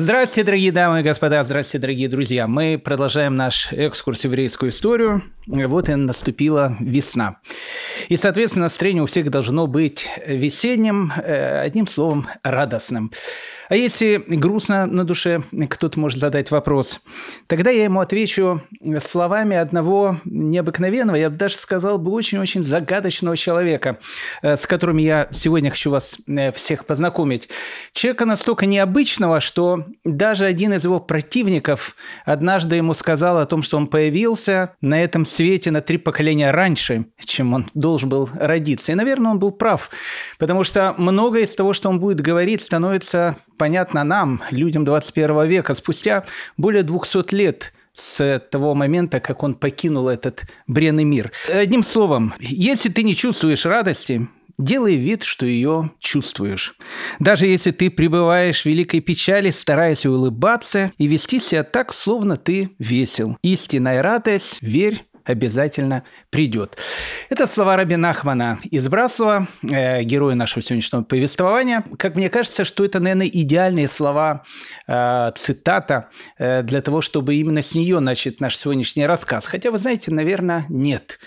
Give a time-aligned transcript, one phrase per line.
[0.00, 2.46] Здравствуйте, дорогие дамы и господа, здравствуйте, дорогие друзья.
[2.46, 5.24] Мы продолжаем наш экскурс в еврейскую историю.
[5.48, 7.38] Вот и наступила весна.
[8.08, 13.10] И, соответственно, настроение у всех должно быть весенним, э, одним словом, радостным.
[13.68, 17.00] А если грустно на душе, кто-то может задать вопрос,
[17.46, 18.62] тогда я ему отвечу
[18.98, 23.98] словами одного необыкновенного, я бы даже сказал бы очень-очень загадочного человека,
[24.42, 27.48] э, с которым я сегодня хочу вас э, всех познакомить.
[27.92, 31.94] Человека настолько необычного, что даже один из его противников
[32.24, 37.06] однажды ему сказал о том, что он появился на этом свете на три поколения раньше,
[37.18, 38.92] чем он должен был родиться.
[38.92, 39.90] И, наверное, он был прав,
[40.38, 45.74] потому что многое из того, что он будет говорить, становится понятно нам, людям 21 века,
[45.74, 46.24] спустя
[46.56, 51.32] более 200 лет с того момента, как он покинул этот бренный мир.
[51.52, 56.74] Одним словом, если ты не чувствуешь радости, делай вид, что ее чувствуешь.
[57.18, 62.70] Даже если ты пребываешь в великой печали, старайся улыбаться и вести себя так, словно ты
[62.78, 63.36] весел.
[63.42, 66.76] Истинная радость, верь, обязательно придет.
[67.28, 71.84] Это слова Раби Нахмана из Брасова, э, героя нашего сегодняшнего повествования.
[71.98, 74.42] Как мне кажется, что это, наверное, идеальные слова,
[74.86, 79.46] э, цитата э, для того, чтобы именно с нее начать наш сегодняшний рассказ.
[79.46, 81.18] Хотя, вы знаете, наверное, нет.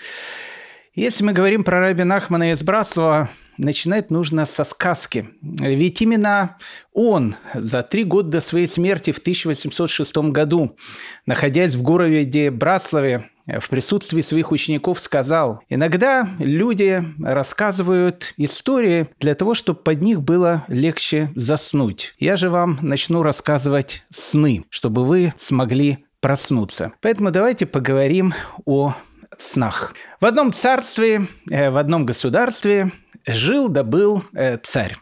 [0.94, 5.30] Если мы говорим про Раби Нахмана из Брасова, начинать нужно со сказки.
[5.40, 6.58] Ведь именно
[6.92, 10.76] он за три года до своей смерти в 1806 году,
[11.24, 19.54] находясь в городе Браславе, в присутствии своих учеников сказал, иногда люди рассказывают истории для того,
[19.54, 22.14] чтобы под них было легче заснуть.
[22.18, 26.92] Я же вам начну рассказывать сны, чтобы вы смогли проснуться.
[27.00, 28.34] Поэтому давайте поговорим
[28.66, 28.94] о
[29.42, 29.94] снах.
[30.20, 32.90] В одном царстве, э, в одном государстве
[33.26, 34.96] жил да был э, царь.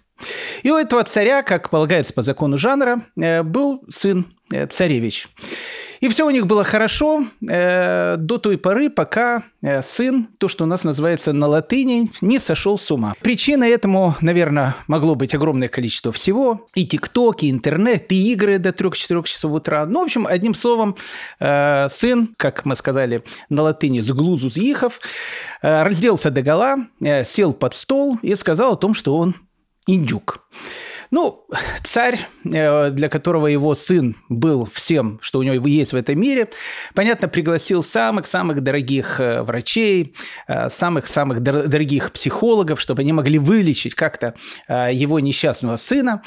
[0.62, 4.26] И у этого царя, как полагается по закону жанра, э, был сын
[4.68, 5.28] царевич.
[6.00, 10.64] И все у них было хорошо э, до той поры, пока э, сын, то, что
[10.64, 13.14] у нас называется на латыни, не сошел с ума.
[13.20, 16.66] Причина этому, наверное, могло быть огромное количество всего.
[16.74, 19.84] И ТикТок, и интернет, и игры до 3-4 часов утра.
[19.84, 20.96] Ну, в общем, одним словом,
[21.38, 25.00] э, сын, как мы сказали на латыни, с глузу зъехав,
[25.60, 29.34] э, разделся до гола, э, сел под стол и сказал о том, что он
[29.86, 30.48] индюк.
[31.10, 31.44] Ну,
[31.82, 36.48] царь, э, для которого его сын был всем, что у него есть в этом мире,
[36.94, 40.14] понятно, пригласил самых-самых дорогих э, врачей,
[40.46, 44.34] э, самых-самых дорогих психологов, чтобы они могли вылечить как-то
[44.68, 46.22] его несчастного сына.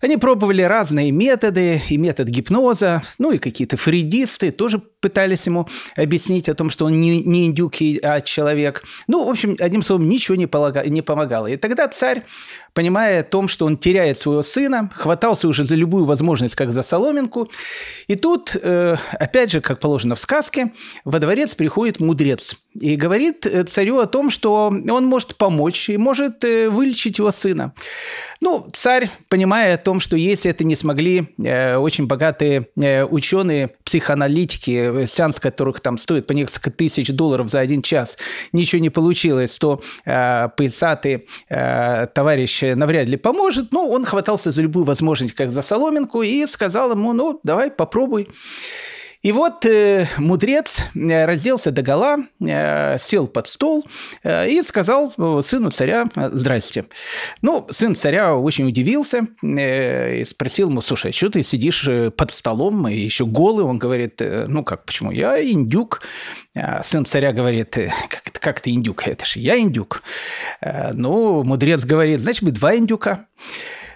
[0.00, 6.48] Они пробовали разные методы, и метод гипноза, ну и какие-то фридисты тоже пытались ему объяснить
[6.48, 8.82] о том, что он не, не индюк, а человек.
[9.08, 11.46] Ну, в общем, одним словом, ничего не, полага, не помогало.
[11.48, 12.22] И тогда царь,
[12.74, 16.82] понимая о том, что он теряет своего сына, хватался уже за любую возможность, как за
[16.82, 17.50] соломинку.
[18.06, 20.72] И тут, э, опять же, как положено в сказке,
[21.04, 25.96] во дворец приходит мудрец и говорит э, царю о том, что он может помочь и
[25.96, 27.72] может э, вылечить его сына.
[28.40, 33.70] Ну, царь, понимая о том, что если это не смогли э, очень богатые э, ученые,
[33.84, 38.18] психоаналитики, сеанс которых там стоит по несколько тысяч долларов за один час,
[38.52, 43.72] ничего не получилось, то э, поясатый э, товарищ навряд ли поможет.
[43.72, 48.28] Но он хватался за любую возможность, как за соломинку, и сказал ему, ну, давай попробуй.
[49.22, 53.84] И вот э, мудрец э, разделся до гола, э, сел под стол
[54.22, 56.86] э, и сказал сыну царя «Здрасте».
[57.42, 62.10] Ну, сын царя очень удивился э, и спросил ему, слушай, а что ты сидишь э,
[62.10, 63.66] под столом и еще голый?
[63.66, 65.10] Он говорит, э, ну как, почему?
[65.10, 66.00] Я индюк.
[66.56, 69.06] А сын царя говорит, «Э, как, как ты индюк?
[69.06, 70.02] Это же я индюк.
[70.62, 73.26] Э, ну, мудрец говорит, значит, мы два индюка.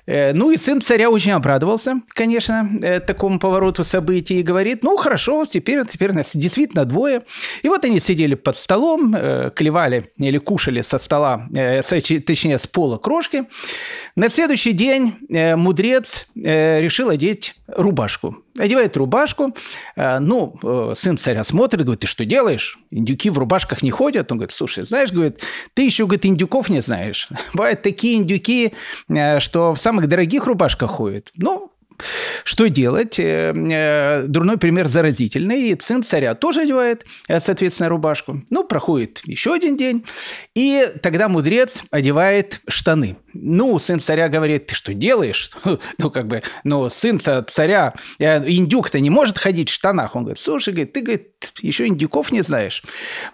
[0.07, 4.97] Э, ну и сын царя очень обрадовался, конечно, э, такому повороту событий и говорит, ну
[4.97, 7.23] хорошо, теперь, теперь нас действительно двое.
[7.63, 11.47] И вот они сидели под столом, э, клевали или кушали со стола,
[12.27, 13.45] точнее с пола крошки.
[14.17, 18.44] На следующий день мудрец решил одеть рубашку.
[18.59, 19.55] Одевает рубашку,
[19.97, 22.79] ну, сын царя смотрит, говорит, ты что делаешь?
[22.91, 24.31] Индюки в рубашках не ходят.
[24.31, 25.41] Он говорит, слушай, знаешь, говорит,
[25.75, 27.29] ты еще, говорит, индюков не знаешь.
[27.53, 28.73] Бывают такие индюки,
[29.41, 31.33] что в самых дорогих рубашках ходит.
[31.35, 31.73] Ну,
[32.45, 33.19] что делать?
[33.19, 35.77] Э, э, дурной пример заразительный.
[35.81, 38.43] Сын царя тоже одевает, э, соответственно, рубашку.
[38.51, 40.05] Ну, проходит еще один день.
[40.55, 43.17] И тогда мудрец одевает штаны.
[43.33, 45.51] Ну, сын царя говорит, ты что делаешь?
[45.99, 50.17] Ну, как бы, ну, сын царя, индюк-то не может ходить в штанах.
[50.17, 51.31] Он говорит, слушай, ты, говорит,
[51.61, 52.83] еще индюков не знаешь.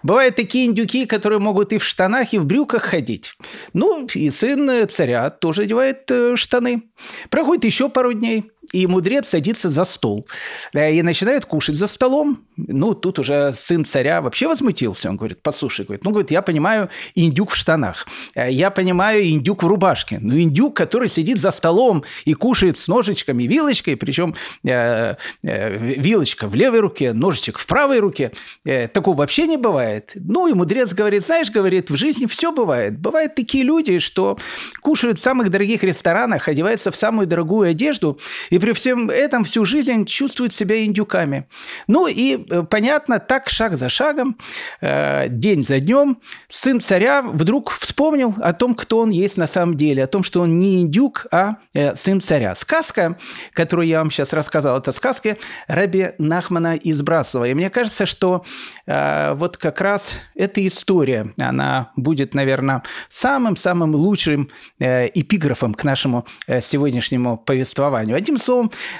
[0.03, 3.33] Бывают такие индюки, которые могут и в штанах, и в брюках ходить.
[3.73, 6.83] Ну, и сын царя тоже одевает штаны.
[7.29, 8.51] Проходит еще пару дней.
[8.71, 10.27] И мудрец садится за стол
[10.73, 12.39] и начинает кушать за столом.
[12.55, 15.09] Ну, тут уже сын царя вообще возмутился.
[15.09, 19.67] Он говорит, послушай, говорит, ну, говорит, я понимаю индюк в штанах, я понимаю индюк в
[19.67, 25.77] рубашке, но индюк, который сидит за столом и кушает с ножичками, вилочкой, причем э, э,
[25.77, 28.31] вилочка в левой руке, ножичек в правой руке,
[28.65, 30.11] э, такого вообще не бывает.
[30.15, 32.97] Ну, и мудрец говорит, знаешь, говорит, в жизни все бывает.
[32.97, 34.37] Бывают такие люди, что
[34.81, 38.19] кушают в самых дорогих ресторанах, одеваются в самую дорогую одежду,
[38.49, 41.47] и при всем этом всю жизнь чувствуют себя индюками.
[41.87, 44.37] Ну и э, понятно, так шаг за шагом,
[44.81, 49.75] э, день за днем, сын царя вдруг вспомнил о том, кто он есть на самом
[49.75, 52.53] деле, о том, что он не индюк, а э, сын царя.
[52.53, 53.17] Сказка,
[53.53, 55.37] которую я вам сейчас рассказал, это сказка
[55.67, 57.45] Раби Нахмана из Брасова.
[57.45, 58.45] И мне кажется, что
[58.85, 64.49] вот как раз эта история, она будет, наверное, самым-самым лучшим
[64.79, 68.17] эпиграфом к нашему сегодняшнему повествованию.
[68.17, 68.50] Одним словом,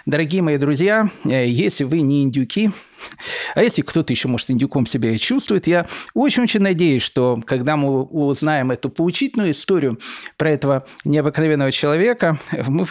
[0.05, 2.71] дорогие мои друзья, если вы не индюки,
[3.55, 8.03] а если кто-то еще, может, индюком себя и чувствует, я очень-очень надеюсь, что когда мы
[8.03, 9.99] узнаем эту поучительную историю
[10.37, 12.37] про этого необыкновенного человека,
[12.67, 12.85] мы,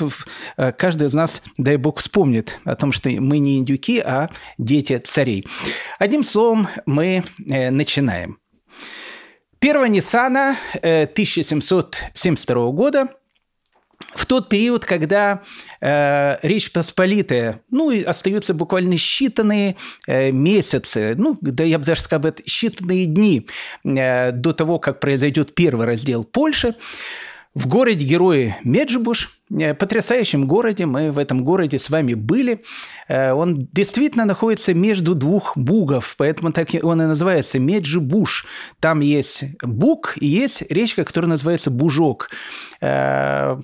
[0.77, 5.47] каждый из нас, дай бог, вспомнит о том, что мы не индюки, а дети царей.
[5.99, 8.39] Одним словом, мы э, начинаем.
[9.61, 13.09] 1 Ниссана 1772 э, года–
[14.15, 15.43] в тот период, когда
[15.81, 19.77] э, Речь Посполитая, ну, и остаются буквально считанные
[20.07, 23.47] э, месяцы, ну, да я бы даже сказал, считанные дни
[23.85, 26.75] э, до того, как произойдет первый раздел Польши,
[27.55, 29.40] в городе герои Меджибуш,
[29.79, 32.63] потрясающем городе, мы в этом городе с вами были.
[33.09, 38.47] Э, он действительно находится между двух бугов, поэтому так он и называется Меджибуш.
[38.79, 42.31] Там есть буг и есть речка, которая называется Бужок
[42.81, 43.59] э,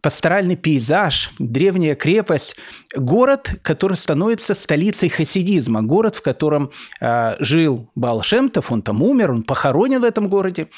[0.00, 2.56] пасторальный пейзаж, древняя крепость,
[2.94, 6.70] город, который становится столицей хасидизма, город, в котором
[7.00, 10.68] э, жил Балшемтов, он там умер, он похоронен в этом городе.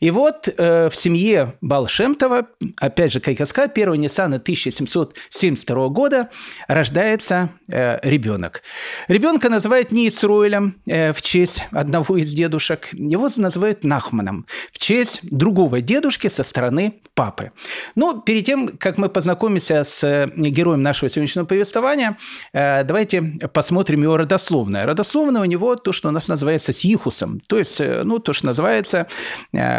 [0.00, 2.48] И вот э, в семье Балшемтова,
[2.80, 6.30] опять же, сказал, 1 Ниссана 1772 года
[6.68, 8.62] рождается э, ребенок.
[9.08, 15.20] Ребенка называют не Исруэлем э, в честь одного из дедушек, его называют Нахманом в честь
[15.22, 17.52] другого дедушки со стороны папы.
[17.94, 22.16] Но перед тем, как мы познакомимся с э, героем нашего сегодняшнего повествования,
[22.52, 23.22] э, давайте
[23.52, 24.86] посмотрим его родословное.
[24.86, 28.46] Родословное у него то, что у нас называется сихусом, то есть, э, ну, то, что
[28.46, 29.06] называется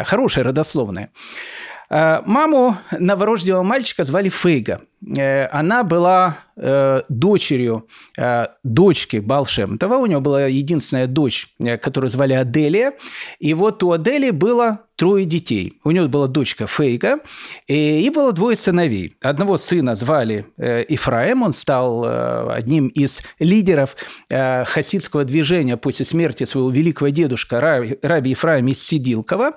[0.06, 1.12] хорошее родословное.
[1.90, 4.82] Маму новорожденного мальчика звали Фейга.
[5.52, 6.38] Она была
[7.10, 7.88] дочерью
[8.64, 9.98] дочки Балшемтова.
[9.98, 11.50] У него была единственная дочь,
[11.82, 12.94] которую звали Аделия.
[13.40, 15.80] И вот у Аделии было трое детей.
[15.84, 17.20] У него была дочка Фейга,
[17.68, 19.16] и, было двое сыновей.
[19.22, 23.96] Одного сына звали э, Ифраим, он стал э, одним из лидеров
[24.30, 27.60] э, хасидского движения после смерти своего великого дедушка
[28.02, 29.52] Раби, Ифраима из Сидилкова,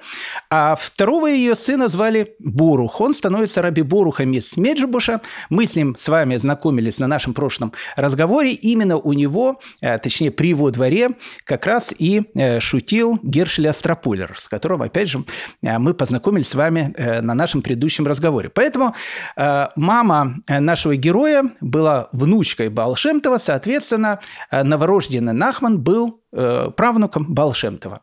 [0.50, 3.00] а второго ее сына звали Борух.
[3.00, 5.20] Он становится Раби Борухом из Меджибуша.
[5.50, 8.52] Мы с ним с вами знакомились на нашем прошлом разговоре.
[8.52, 11.10] Именно у него, точнее, при его дворе
[11.44, 12.22] как раз и
[12.60, 15.24] шутил Гершель Астрополер, с которым, опять же,
[15.62, 18.48] Э, мы познакомились с вами э, на нашем предыдущем разговоре.
[18.48, 18.94] Поэтому
[19.36, 24.20] э, мама нашего героя была внучкой Балшемтова, соответственно,
[24.50, 28.00] новорожденный Нахман был правнуком Балшемтова.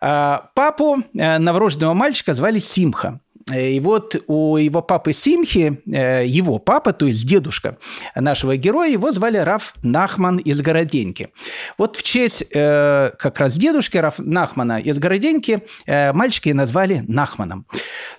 [0.00, 3.20] Папу новорожденного мальчика звали Симха.
[3.52, 7.76] И вот у его папы Симхи, э, его папа, то есть дедушка
[8.14, 11.28] нашего героя, его звали Раф Нахман из Городеньки.
[11.76, 17.66] Вот в честь э, как раз дедушки Раф Нахмана из Городеньки э, мальчики назвали Нахманом.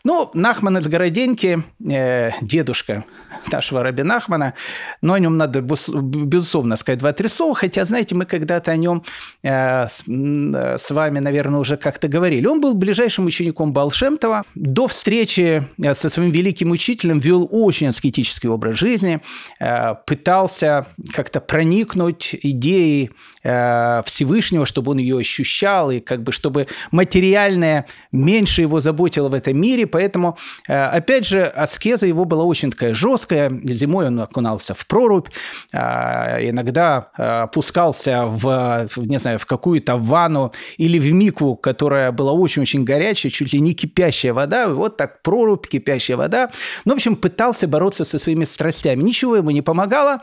[0.04, 3.04] Ну, Нахман из Городеньки, дедушка
[3.52, 4.54] нашего Раби Нахмана,
[5.02, 9.04] но о нем надо, безусловно, сказать два-три слова, хотя, знаете, мы когда-то о нем
[9.42, 12.46] с вами, наверное, уже как-то говорили.
[12.46, 14.44] Он был ближайшим учеником Балшемтова.
[14.54, 19.22] До встречи встрече э, со своим великим учителем вел очень аскетический образ жизни,
[19.62, 23.12] э, пытался как-то проникнуть идеей
[23.44, 29.34] э, Всевышнего, чтобы он ее ощущал, и как бы чтобы материальное меньше его заботило в
[29.34, 29.88] этом мире.
[29.88, 33.50] Поэтому, опять же, аскеза его была очень такая жесткая.
[33.64, 35.30] Зимой он окунался в прорубь,
[35.74, 43.32] иногда опускался в, не знаю, в какую-то ванну или в мику, которая была очень-очень горячая,
[43.32, 44.68] чуть ли не кипящая вода.
[44.68, 46.50] Вот так как прорубь, кипящая вода.
[46.86, 49.04] Ну, в общем, пытался бороться со своими страстями.
[49.04, 50.22] Ничего ему не помогало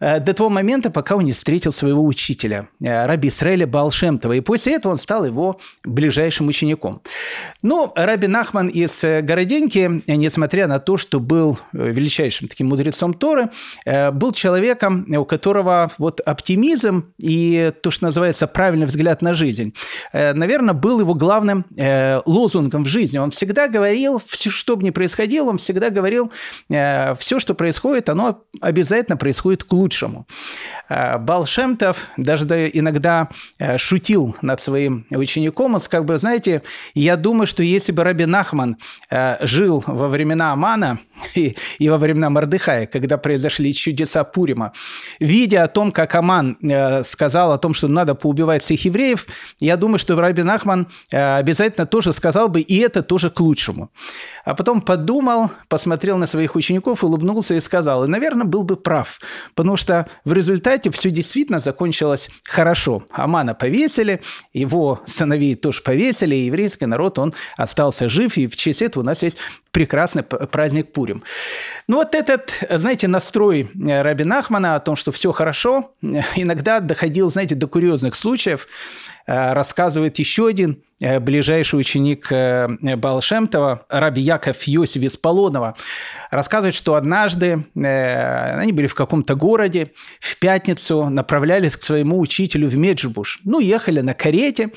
[0.00, 4.32] до того момента, пока он не встретил своего учителя, раби Исраэля Балшемтова.
[4.34, 7.02] И после этого он стал его ближайшим учеником.
[7.62, 13.50] Ну, Раби Нахман из Городеньки, несмотря на то, что был величайшим таким мудрецом Торы,
[14.12, 19.74] был человеком, у которого вот оптимизм и то, что называется правильный взгляд на жизнь,
[20.12, 23.18] э, наверное, был его главным э, лозунгом в жизни.
[23.18, 26.32] Он всегда говорил, что бы ни происходило, он всегда говорил,
[26.68, 30.26] э, все, что происходит, оно обязательно происходит к лучшему.
[30.88, 33.28] Балшемтов даже иногда
[33.76, 36.62] шутил над своим учеником, он как бы, знаете,
[36.94, 38.76] я думаю, что если бы Раби Нахман
[39.40, 40.98] жил во времена Амана
[41.34, 44.72] и, и во времена Мордыхая, когда произошли чудеса Пурима,
[45.20, 46.56] видя о том, как Аман
[47.04, 49.26] сказал о том, что надо поубивать всех евреев,
[49.60, 53.90] я думаю, что Раби Нахман э, обязательно тоже сказал бы, и это тоже к лучшему.
[54.44, 59.20] А потом подумал, посмотрел на своих учеников, улыбнулся и сказал, и, наверное, был бы прав,
[59.54, 63.04] потому что в результате все действительно закончилось хорошо.
[63.10, 68.82] Амана повесили, его сыновей тоже повесили, и еврейский народ, он остался жив, и в честь
[68.82, 69.36] этого у нас есть
[69.72, 71.22] прекрасный праздник Пурим.
[71.86, 77.30] Ну вот этот, знаете, настрой э, Раби Нахмана о том, что все хорошо, иногда доходил,
[77.30, 78.66] знаете, до курьезных случаев.
[79.26, 85.76] Э, рассказывает еще один э, ближайший ученик Балшемтова, Раби Яков Йосиф из Полонова,
[86.30, 92.76] рассказывает, что однажды они были в каком-то городе, в пятницу направлялись к своему учителю в
[92.76, 93.40] Меджбуш.
[93.44, 94.70] Ну, ехали на карете,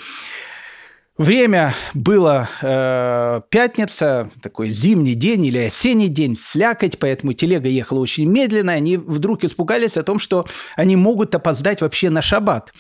[1.16, 8.28] Время было э, пятница, такой зимний день или осенний день, слякоть, поэтому телега ехала очень
[8.28, 8.72] медленно.
[8.72, 12.74] Они вдруг испугались о том, что они могут опоздать вообще на шаббат.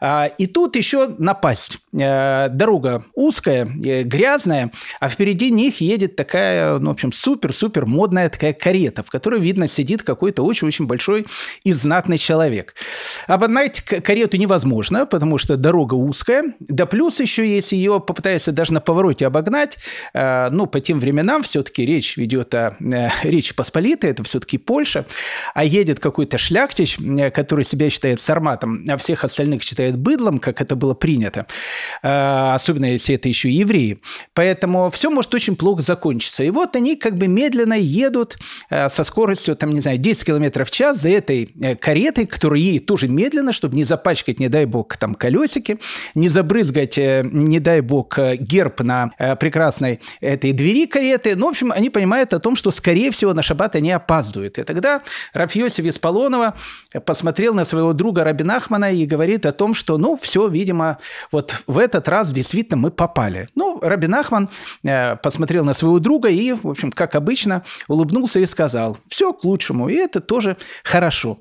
[0.00, 1.78] А, и тут еще напасть.
[1.92, 8.28] Э, дорога узкая, э, грязная, а впереди них едет такая, ну, в общем, супер-супер модная
[8.28, 11.26] такая карета, в которой, видно, сидит какой-то очень-очень большой
[11.64, 12.74] и знатный человек.
[13.26, 18.80] Обогнать карету невозможно, потому что дорога узкая, да плюс еще, если ее попытаются даже на
[18.80, 19.76] повороте обогнать,
[20.14, 22.76] э, ну, по тем временам все-таки речь ведет о
[23.22, 25.04] Речи Посполитой, это все-таки Польша,
[25.54, 26.98] а едет какой-то шляхтич,
[27.34, 31.46] который себя считает сарматом, а всех остальных считает считает быдлом, как это было принято,
[32.02, 33.98] э, особенно если это еще евреи.
[34.34, 36.44] Поэтому все может очень плохо закончиться.
[36.44, 38.38] И вот они как бы медленно едут
[38.70, 42.60] э, со скоростью, там, не знаю, 10 км в час за этой э, каретой, которая
[42.60, 45.78] едет тоже медленно, чтобы не запачкать, не дай бог, там колесики,
[46.14, 51.36] не забрызгать, не дай бог, герб на прекрасной этой двери кареты.
[51.36, 54.58] Ну, в общем, они понимают о том, что, скорее всего, на шаббат они опаздывают.
[54.58, 55.02] И тогда
[55.34, 56.54] Рафьосиф из Полонова
[57.04, 60.98] посмотрел на своего друга Рабинахмана и говорит о том, что, ну, все, видимо,
[61.32, 63.48] вот в этот раз действительно мы попали.
[63.54, 64.48] Ну, Рабин Ахман
[64.84, 69.42] э, посмотрел на своего друга и, в общем, как обычно, улыбнулся и сказал, все к
[69.42, 71.40] лучшему, и это тоже хорошо.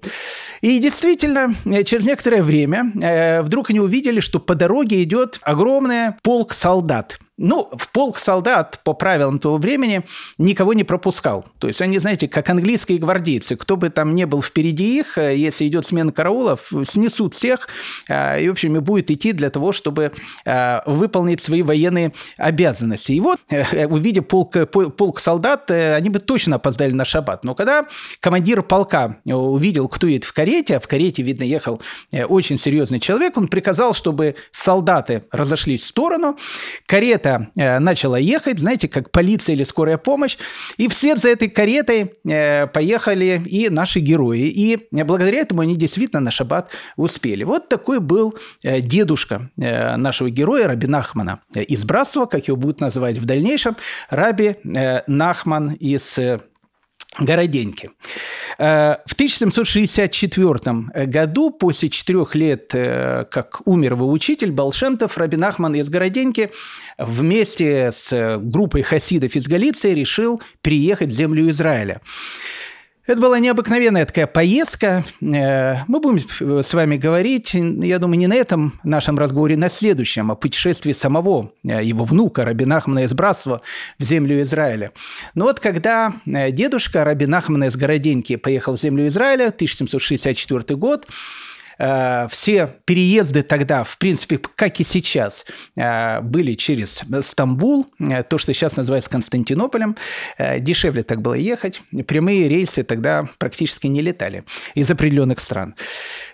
[0.61, 6.13] И действительно, э, через некоторое время э, вдруг они увидели, что по дороге идет огромный
[6.23, 10.03] полк солдат– ну, в полк солдат по правилам того времени
[10.37, 11.45] никого не пропускал.
[11.59, 15.35] То есть они, знаете, как английские гвардейцы, кто бы там не был впереди их, э,
[15.35, 17.69] если идет смена караулов, снесут всех
[18.09, 20.11] э, и, в общем, и будет идти для того, чтобы
[20.45, 23.13] э, выполнить свои военные обязанности.
[23.13, 23.39] И вот,
[23.87, 27.45] увидев полк, полк солдат, они бы точно опоздали на шаббат.
[27.45, 27.85] Но когда
[28.19, 31.81] командир полка увидел, кто едет в карете, а в карете, видно, ехал
[32.27, 36.37] очень серьезный человек, он приказал, чтобы солдаты разошлись в сторону,
[36.85, 40.37] карета карета э, начала ехать, знаете, как полиция или скорая помощь,
[40.77, 44.47] и вслед за этой каретой э, поехали и наши герои.
[44.47, 47.43] И благодаря этому они действительно на шаббат успели.
[47.43, 53.17] Вот такой был э, дедушка нашего героя Раби Нахмана из Брасова, как его будут называть
[53.17, 53.75] в дальнейшем,
[54.09, 54.55] Раби
[55.07, 56.17] Нахман из
[57.17, 57.89] Городеньки.
[58.57, 65.75] Э, в 1764 году, после четырех лет, э, как умер его учитель Балшемтов, Рабин Ахман
[65.75, 66.51] из Городеньки
[66.97, 72.01] вместе с группой хасидов из Галиции решил переехать в землю Израиля.
[73.09, 75.03] Это была необыкновенная такая поездка.
[75.19, 80.29] Э, мы будем с вами говорить, я думаю, не на этом нашем разговоре, на следующем,
[80.29, 83.61] о путешествии самого э, его внука Рабин Ахмана из Братства
[83.97, 84.91] в землю Израиля.
[85.33, 91.07] Но вот когда э, дедушка Рабин Ахмана из Городеньки поехал в землю Израиля, 1764 год,
[91.07, 91.11] Э,
[91.79, 95.45] все переезды тогда, в принципе, как и сейчас,
[95.77, 99.95] э, были через Стамбул, э, то, что сейчас называется Константинополем.
[100.59, 101.81] Дешевле так было ехать.
[102.07, 104.43] Прямые рейсы тогда практически не летали
[104.75, 105.75] из определенных стран.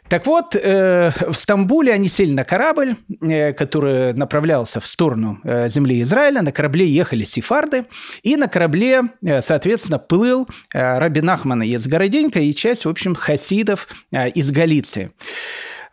[0.08, 5.68] Так вот, э, в Стамбуле они сели на корабль, э, который направлялся в сторону э,
[5.70, 6.44] земли Израиля.
[6.44, 7.86] На корабле ехали сефарды,
[8.22, 9.02] и на корабле,
[9.42, 13.88] соответственно, плыл э, Рабин Ахман из Городенька и часть, в общем, хасидов
[14.36, 15.12] из Галиции.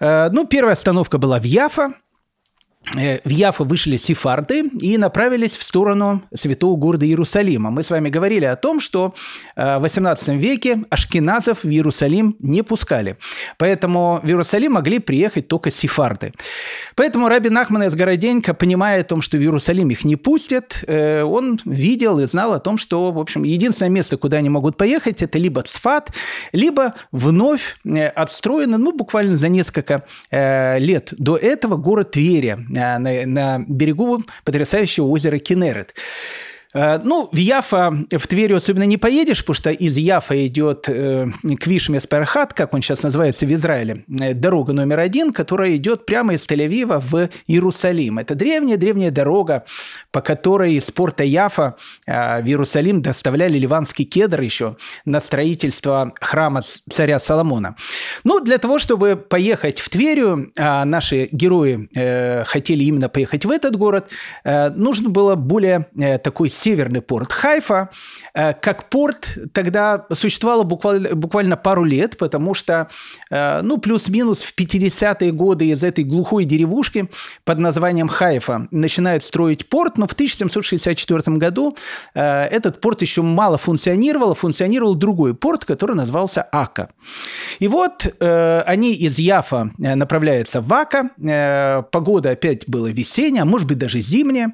[0.01, 1.93] Ну, первая остановка была в Яфа,
[2.91, 7.71] в Яфа вышли сефарды и направились в сторону святого города Иерусалима.
[7.71, 9.15] Мы с вами говорили о том, что
[9.55, 13.17] э, в XVIII веке ашкеназов в Иерусалим не пускали.
[13.57, 16.33] Поэтому в Иерусалим могли приехать только сефарды.
[16.97, 21.23] Поэтому Раби Нахман из Городенька, понимая о том, что в Иерусалим их не пустят, э,
[21.23, 25.23] он видел и знал о том, что, в общем, единственное место, куда они могут поехать,
[25.23, 26.11] это либо Цфат,
[26.53, 27.77] либо вновь
[28.15, 35.39] отстроено, ну, буквально за несколько лет до этого город Тверия, на, на берегу потрясающего озера
[35.39, 35.95] Кенерет.
[36.75, 41.27] Э, ну, в Яфа, в Твери особенно не поедешь, потому что из Яфа идет э,
[41.61, 46.35] Квишмес Перхат, как он сейчас называется в Израиле, э, дорога номер один, которая идет прямо
[46.35, 48.19] из Тель-Авива в Иерусалим.
[48.19, 49.65] Это древняя-древняя дорога,
[50.11, 51.77] по которой из порта Яфа
[52.07, 57.77] в Иерусалим доставляли ливанский кедр еще на строительство храма царя Соломона.
[58.25, 61.89] Ну, для того, чтобы поехать в Тверию, а наши герои
[62.45, 64.09] хотели именно поехать в этот город,
[64.45, 65.89] нужно было более
[66.23, 67.91] такой северный порт Хайфа.
[68.35, 72.89] Э, как порт тогда существовало буквально, буквально пару лет, потому что,
[73.31, 77.09] э, ну, плюс-минус в 50-е годы из этой глухой деревушки
[77.45, 81.77] под названием Хайфа начинают строить порт, но в 1764 году
[82.15, 86.89] э, этот порт еще мало функционировал, функционировал другой порт, который назывался Ака.
[87.59, 91.11] И вот они из Яфа направляются в Ака,
[91.91, 94.53] погода опять была весенняя, а может быть даже зимняя.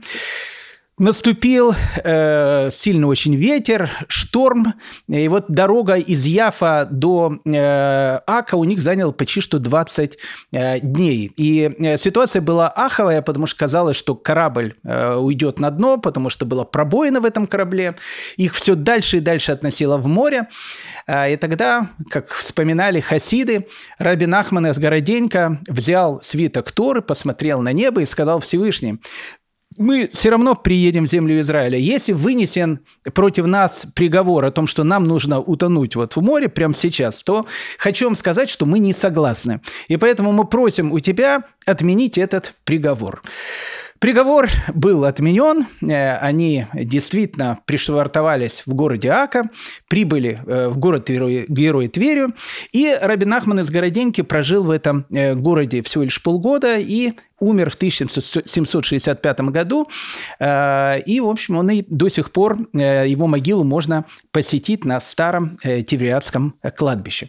[0.98, 4.74] Наступил э, сильный очень ветер, шторм,
[5.06, 10.18] и вот дорога из Яфа до э, Ака у них заняла почти что 20
[10.52, 11.30] э, дней.
[11.36, 16.30] И э, ситуация была аховая, потому что казалось, что корабль э, уйдет на дно, потому
[16.30, 17.94] что была пробоина в этом корабле.
[18.36, 20.48] Их все дальше и дальше относило в море.
[21.06, 27.72] Э, и тогда, как вспоминали хасиды, Рабин Ахман из Городенька взял свиток Торы, посмотрел на
[27.72, 28.98] небо и сказал Всевышний,
[29.78, 31.78] мы все равно приедем в землю Израиля.
[31.78, 32.80] Если вынесен
[33.14, 37.46] против нас приговор о том, что нам нужно утонуть вот в море прямо сейчас, то
[37.78, 39.60] хочу вам сказать, что мы не согласны.
[39.88, 43.22] И поэтому мы просим у тебя отменить этот приговор.
[44.00, 49.50] Приговор был отменен, э, они действительно пришвартовались в городе Ака,
[49.88, 52.32] прибыли э, в город Герой Тверю,
[52.72, 57.70] и Рабин Ахман из Городеньки прожил в этом э, городе всего лишь полгода и умер
[57.70, 59.88] в 1765 году,
[60.40, 66.56] и, в общем, он и до сих пор, его могилу можно посетить на старом Тевриадском
[66.76, 67.28] кладбище.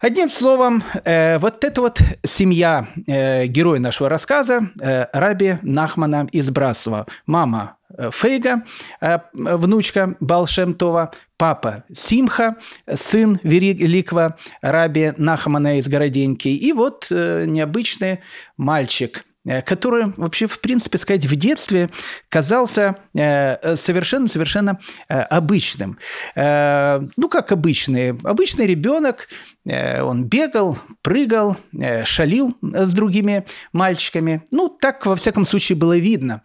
[0.00, 6.50] Одним словом, э, вот эта вот семья э, героя нашего рассказа, э, Раби Нахмана из
[6.50, 7.06] Брасова.
[7.24, 8.62] Мама э, Фейга,
[9.00, 12.56] э, внучка Балшемтова, папа Симха,
[12.92, 18.20] сын великого Раби Нахмана из Городеньки, и вот э, необычный
[18.58, 19.24] мальчик–
[19.64, 21.90] который вообще, в принципе, сказать, в детстве
[22.28, 24.78] казался совершенно-совершенно
[25.08, 25.98] э, обычным.
[26.34, 28.10] Э, ну, как обычный?
[28.10, 29.28] Обычный ребенок,
[29.64, 31.56] он бегал, прыгал,
[32.04, 34.44] шалил с другими мальчиками.
[34.52, 36.42] Ну, так, во всяком случае, было видно.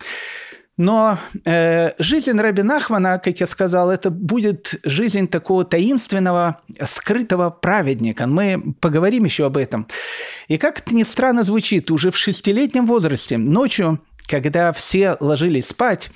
[0.81, 8.25] Но э, жизнь Раби Нахмана, как я сказал, это будет жизнь такого таинственного, скрытого праведника.
[8.25, 9.85] Мы поговорим еще об этом.
[10.47, 16.09] И как это ни странно звучит, уже в шестилетнем возрасте, ночью, когда все ложились спать,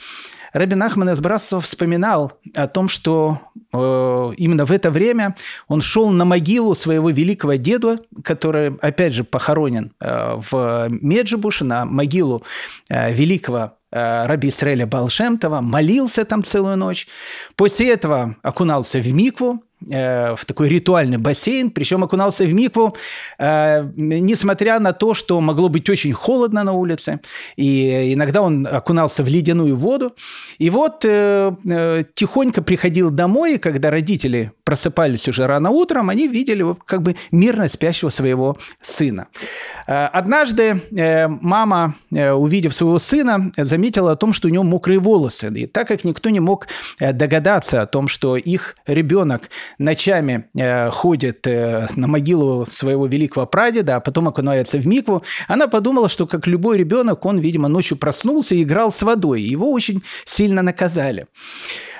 [0.55, 3.41] Рабин Ахман из Брасова вспоминал о том, что
[3.73, 5.35] э, именно в это время
[5.67, 11.83] он шел на могилу своего великого деда, который, опять же, похоронен э, в Меджибуше, на
[11.83, 12.41] могилу
[12.89, 17.07] э, великого Э, раби Исраэля Балшемтова, молился там целую ночь.
[17.55, 22.95] После этого окунался в микву, в такой ритуальный бассейн, причем окунался в микву,
[23.37, 27.19] э, несмотря на то, что могло быть очень холодно на улице,
[27.55, 30.13] и иногда он окунался в ледяную воду.
[30.57, 36.65] И вот э, тихонько приходил домой, и когда родители просыпались уже рано утром, они видели
[36.85, 39.27] как бы мирно спящего своего сына.
[39.85, 40.81] Однажды
[41.27, 45.51] мама, увидев своего сына, заметила о том, что у него мокрые волосы.
[45.55, 46.67] И так как никто не мог
[46.99, 53.97] догадаться о том, что их ребенок ночами э, ходит э, на могилу своего великого прадеда,
[53.97, 58.55] а потом окунается в микву, она подумала, что как любой ребенок, он, видимо, ночью проснулся
[58.55, 59.41] и играл с водой.
[59.41, 61.27] Его очень сильно наказали.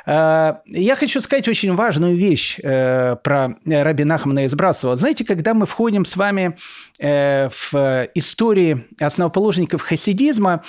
[0.06, 4.96] Я хочу сказать очень важную вещь про Раби Нахмана из Брасова.
[4.96, 6.56] Знаете, когда мы входим с вами
[7.00, 10.64] в истории основоположников хасидизма,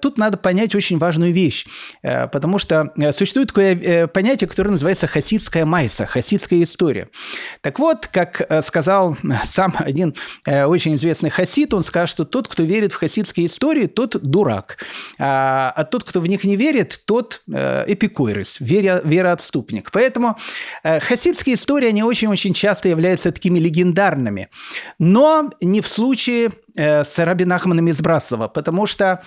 [0.00, 1.66] тут надо понять очень важную вещь,
[2.02, 7.08] потому что существует такое понятие, которое называется хасидская майса, хасидская история.
[7.60, 10.14] Так вот, как сказал сам один
[10.46, 14.78] очень известный хасид, он сказал, что тот, кто верит в хасидские истории, тот дурак.
[15.18, 17.84] А, а тот, кто в них не верит, тот э,
[18.68, 19.90] веря, вероотступник.
[19.90, 20.36] Поэтому
[20.82, 24.48] э, хасидские истории, они очень-очень часто являются такими легендарными.
[24.98, 29.22] Но не в случае э, с Раби Нахманом из Брасова, потому что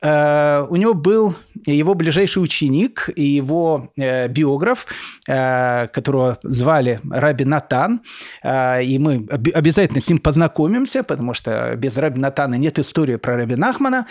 [0.00, 1.34] э, у него был
[1.66, 4.86] его ближайший ученик и его э, биограф,
[5.28, 8.00] э, которого звали Раби Натан,
[8.42, 13.36] э, и мы обязательно с ним познакомимся, потому что без Раби Натана нет истории про
[13.36, 14.06] Раби Нахмана.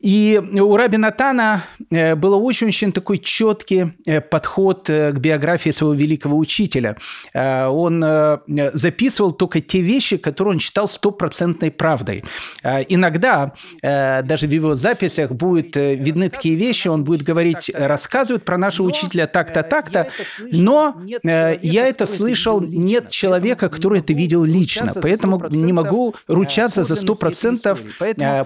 [0.00, 5.94] И у Раби Натана э, был очень-очень такой четкий э, подход э, к биографии своего
[5.94, 6.96] великого учителя.
[7.34, 8.04] Он
[8.74, 12.24] записывал только те вещи, которые он считал стопроцентной правдой.
[12.62, 18.86] Иногда даже в его записях будут видны такие вещи, он будет говорить, рассказывают про нашего
[18.86, 20.08] учителя так-то, так-то,
[20.50, 26.96] но я это слышал, нет человека, который это видел лично, поэтому не могу ручаться за
[26.96, 27.80] сто процентов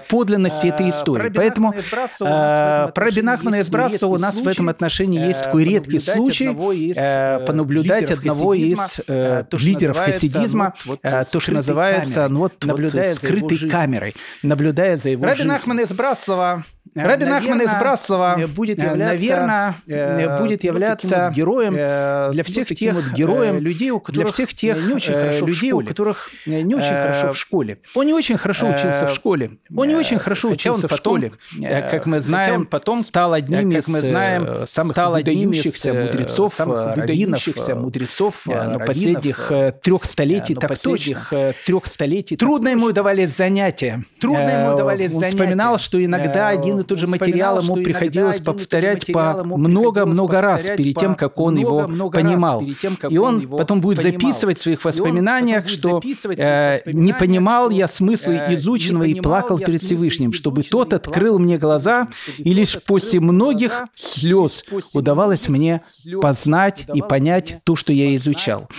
[0.09, 1.40] подлинности этой истории.
[1.41, 6.55] Поэтому э, про Бенахмана и Эсбрасо у нас в этом отношении есть такой редкий случай
[6.95, 14.15] э, понаблюдать одного из э, лидеров хасидизма, то, что называется, ну вот, наблюдая скрытой камерой,
[14.43, 15.25] наблюдая за его.
[15.25, 20.63] Рабин Ахман из Брасова Э, Раби Нахман из Брасова э, будет э, являться, наверное, будет
[20.63, 24.85] являться вот героем для всех вот тех вот героем людей, у которых для всех тех
[24.85, 27.77] не очень хорошо людей, у которых не очень хорошо в школе.
[27.95, 29.51] Он не очень хорошо учился в школе.
[29.75, 31.30] Он не очень хорошо учился в школе.
[31.61, 38.45] Как мы знаем, потом стал одним из, мы знаем, самых выдающихся мудрецов, самых выдающихся мудрецов
[38.45, 41.53] на последних трех столетий, так точно.
[41.65, 42.37] трех столетий.
[42.37, 44.03] Трудно ему давались занятия.
[44.19, 45.25] Трудно ему давались занятия.
[45.25, 50.61] Он вспоминал, что иногда один и тот же материал ему приходилось повторять по много-много раз
[50.61, 52.63] перед тем, как он его понимал.
[53.09, 56.01] И он потом будет записывать в своих воспоминаниях, что
[56.37, 61.57] э, не понимал я смысла э, изученного и плакал перед Всевышним, чтобы тот открыл мне
[61.57, 62.07] глаза,
[62.37, 65.81] и лишь после многих слез удавалось мне
[66.21, 68.69] познать и понять то, что я изучал.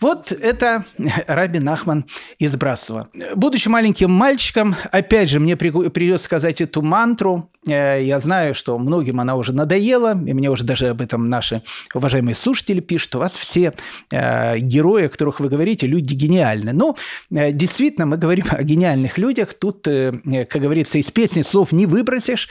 [0.00, 0.84] Вот это
[1.26, 2.04] Раби Нахман
[2.38, 3.08] из Брасова.
[3.34, 7.50] Будучи маленьким мальчиком, опять же, мне придется сказать эту мантру.
[7.68, 11.62] Э, я знаю, что многим она уже надоела, и мне уже даже об этом наши
[11.94, 13.14] уважаемые слушатели пишут.
[13.16, 13.72] У вас все
[14.10, 16.72] э, герои, о которых вы говорите, люди гениальны.
[16.72, 16.96] Но
[17.30, 19.54] э, действительно, мы говорим о гениальных людях.
[19.54, 22.48] Тут, как говорится, из песни слов не выбросишь.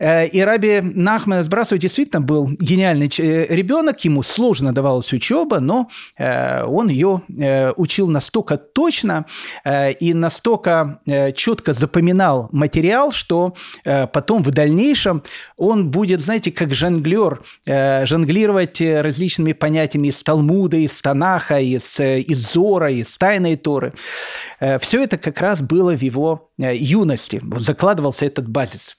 [0.00, 7.22] И Раби Нахман Сбрасов действительно был гениальный ребенок, ему сложно давалась учеба, но он ее
[7.76, 9.26] учил настолько точно
[10.00, 11.00] и настолько
[11.36, 15.22] четко запоминал материал, что потом в дальнейшем
[15.56, 22.90] он будет, знаете, как жонглер, жонглировать различными понятиями из Талмуда, из Танаха, из, из Зора,
[22.90, 23.92] из Тайной Торы.
[24.80, 28.96] Все это как раз было в его юности, закладывался этот базис.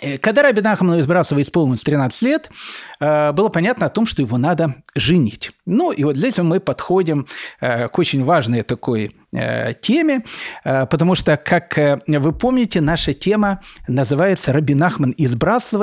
[0.00, 1.06] Э, когда Раби Нахаману из
[1.40, 2.50] исполнилось 13 лет,
[3.00, 5.52] э, было понятно о том, что его надо женить.
[5.66, 7.26] Ну, и вот здесь мы подходим
[7.60, 9.16] э, к очень важной такой
[9.80, 10.24] теме,
[10.62, 15.34] потому что, как вы помните, наша тема называется «Раби Нахман из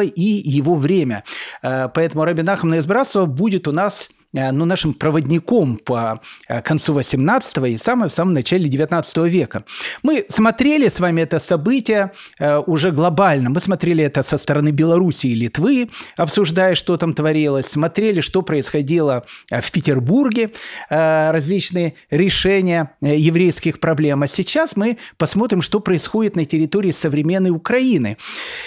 [0.05, 1.23] и его время».
[1.63, 2.85] Поэтому Раби Нахман из
[3.25, 8.69] будет у нас ну, нашим проводником по э, концу 18 и самое, в самом начале
[8.69, 9.63] 19 века.
[10.03, 13.49] Мы смотрели с вами это событие э, уже глобально.
[13.49, 17.65] Мы смотрели это со стороны Беларуси и Литвы, обсуждая, что там творилось.
[17.65, 20.51] Смотрели, что происходило в Петербурге,
[20.89, 24.23] различные решения еврейских проблем.
[24.23, 28.17] А сейчас мы посмотрим, что происходит на территории современной Украины.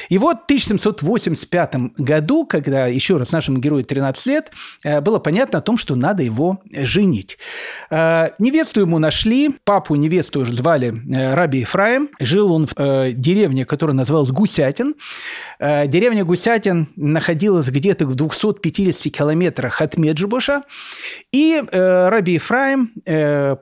[0.08, 4.52] И вот в 1785 году, когда, еще раз, нашему герою 13 лет,
[5.02, 7.38] было понятно, о том, что надо его женить.
[7.90, 12.08] Э, невесту ему нашли, папу невесту звали э, Раби Ефраим.
[12.20, 14.94] Жил он в э, деревне, которая называлась Гусятин.
[15.60, 20.62] Деревня Гусятин находилась где-то в 250 километрах от Меджибуша.
[21.30, 22.90] И Раби Ефраим,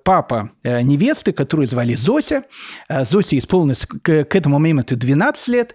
[0.05, 2.45] папа невесты, которую звали Зося,
[2.89, 5.75] Зося исполнилось к этому моменту 12 лет,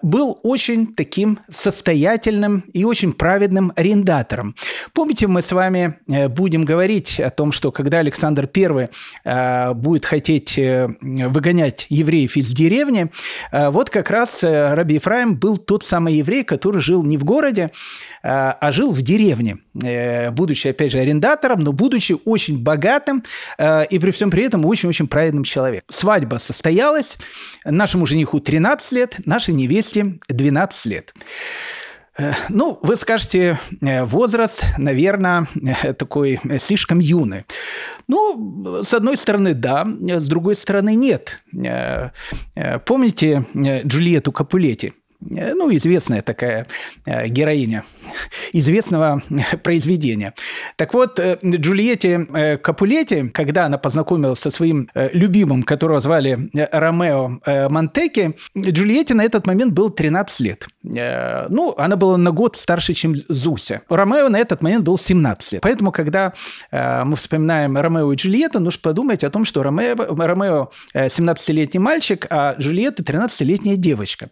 [0.00, 4.54] был очень таким состоятельным и очень праведным арендатором.
[4.94, 11.86] Помните, мы с вами будем говорить о том, что когда Александр I будет хотеть выгонять
[11.88, 13.10] евреев из деревни,
[13.50, 17.70] вот как раз Раби Ефраим был тот самый еврей, который жил не в городе,
[18.22, 19.58] а жил в деревне,
[20.32, 23.24] будучи, опять же, арендатором, но будучи очень богатым
[23.58, 25.88] и при всем при этом очень-очень праведным человеком.
[25.90, 27.16] Свадьба состоялась,
[27.64, 31.14] нашему жениху 13 лет, нашей невесте 12 лет.
[32.18, 35.46] Э, ну, вы скажете, э, возраст, наверное,
[35.82, 37.44] э, такой слишком юный.
[38.08, 41.42] Ну, с одной стороны, да, с другой стороны, нет.
[42.84, 44.92] Помните Джульетту Капулетти?
[45.30, 46.66] Э, ну, известная такая
[47.06, 47.84] э, героиня
[48.52, 49.22] известного
[49.62, 50.34] произведения.
[50.76, 58.36] Так вот, э, Джульетте Капулетти, когда она познакомилась со своим любимым, которого звали Ромео Монтеки,
[58.56, 60.66] Джульетте на этот момент был 13 лет.
[60.82, 63.82] Ну, она была на год старше, чем Зуся.
[63.88, 65.62] Ромео на этот момент был 17 лет.
[65.62, 66.32] Поэтому, когда
[66.70, 72.54] мы вспоминаем Ромео и Джульетту, нужно подумать о том, что Ромео, Ромео 17-летний мальчик, а
[72.58, 74.28] Джульетта 13-летняя девочка.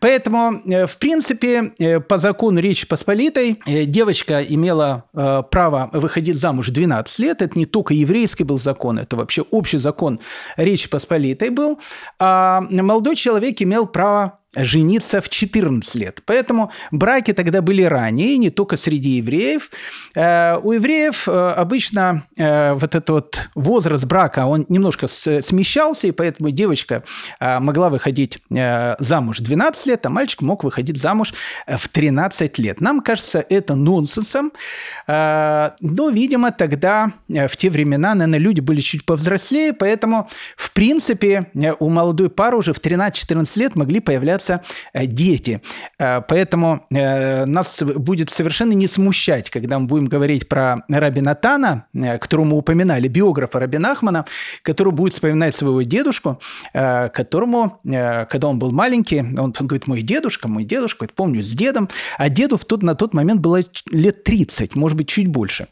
[0.00, 6.36] Поэтому Поэтому, э, в принципе, э, по закону Речи Посполитой э, девочка имела право выходить
[6.36, 7.42] замуж 12 лет.
[7.42, 10.20] Это не только еврейский был закон, это вообще общий закон
[10.56, 11.78] Речи Посполитой был.
[12.18, 16.22] А молодой человек имел право жениться в 14 лет.
[16.24, 19.70] Поэтому браки тогда были ранее, не только среди евреев.
[20.16, 26.10] Э, у евреев э, обычно э, вот этот вот возраст брака, он немножко смещался, и
[26.10, 27.04] поэтому девочка
[27.40, 31.34] могла выходить замуж в 12 лет, а мальчик мог выходить замуж
[31.66, 32.80] в 13 лет.
[32.80, 34.52] Нам кажется это нонсенсом,
[35.06, 41.88] но, видимо, тогда, в те времена, наверное, люди были чуть повзрослее, поэтому, в принципе, у
[41.88, 45.60] молодой пары уже в 13-14 лет могли появляться появляться э, дети.
[45.98, 51.86] Э, поэтому э, нас будет совершенно не смущать, когда мы будем говорить про Раби Натана,
[52.20, 54.24] которого мы упоминали, биографа Раби Нахмана,
[54.62, 56.40] который будет вспоминать своего дедушку,
[56.72, 61.88] которому, когда он был маленький, он говорит, мой дедушка, мой дедушка, это помню, с дедом,
[62.18, 65.68] а деду в тот, на тот момент было лет 30, может быть, чуть больше.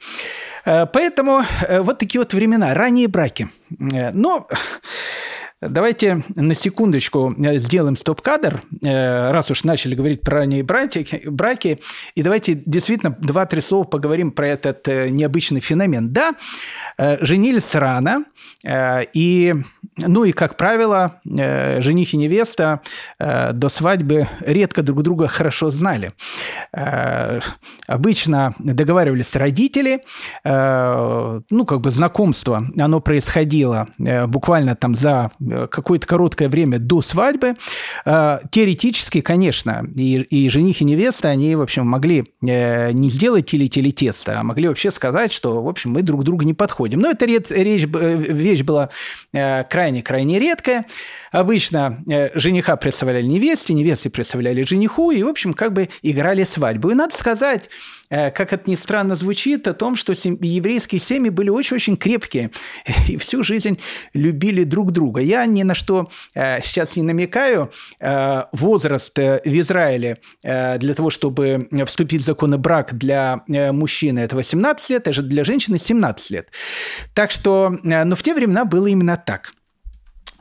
[0.64, 3.48] Поэтому вот такие вот времена, ранние браки.
[3.78, 4.48] Но
[5.60, 11.80] Давайте на секундочку э, сделаем стоп-кадр, э, раз уж начали говорить про ранние браки,
[12.14, 16.12] и давайте действительно два-три слова поговорим про этот э, необычный феномен.
[16.12, 16.34] Да,
[17.20, 18.24] женились рано,
[18.64, 19.54] и,
[19.96, 22.80] ну и, как правило, жених и невеста
[23.18, 26.12] до свадьбы редко друг друга хорошо знали.
[27.86, 30.02] Обычно договаривались родители,
[30.44, 33.88] ну, как бы знакомство, оно происходило
[34.26, 35.30] буквально там за
[35.70, 37.54] какое-то короткое время до свадьбы.
[38.04, 43.46] Э, теоретически, конечно, и, и жених, и невеста, они, в общем, могли э, не сделать
[43.46, 47.00] теле-теле тесто, а могли вообще сказать, что, в общем, мы друг другу не подходим.
[47.00, 48.90] Но эта речь, вещь была
[49.32, 50.86] крайне-крайне редкая.
[51.30, 52.02] Обычно
[52.34, 56.90] жениха представляли невесте, невесты представляли жениху, и, в общем, как бы играли свадьбу.
[56.90, 57.68] И надо сказать,
[58.10, 62.50] Э, как это ни странно звучит, о том, что еврейские семьи были очень-очень крепкие
[63.08, 63.78] и всю жизнь
[64.14, 65.20] любили друг друга.
[65.20, 67.70] Я ни на что э, сейчас не намекаю.
[68.00, 74.90] Э, возраст в Израиле для того, чтобы вступить в законный брак для мужчины– это 18
[74.90, 76.48] лет, а для женщины– 17 лет.
[77.14, 79.52] Так что, но в те времена было именно так–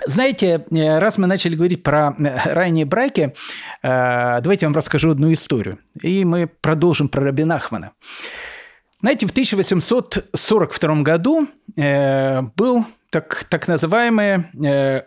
[0.05, 3.33] знаете, э, раз мы начали говорить про э, ранние браки,
[3.81, 5.79] э, давайте я вам расскажу одну историю.
[6.01, 7.91] И мы продолжим про Раби Нахмана.
[9.01, 14.45] Знаете, в 1842 году был так, так называемый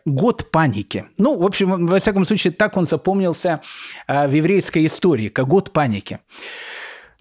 [0.07, 1.07] год паники.
[1.19, 3.61] Ну, в общем, во всяком случае, так он запомнился
[4.07, 6.21] в еврейской истории, как год паники.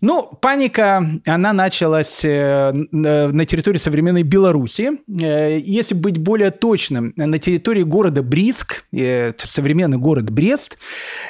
[0.02, 4.92] Ну, паника, она началась э, на территории современной Беларуси.
[5.22, 10.78] Э, если быть более точным, на территории города Бриск, э, современный город Брест,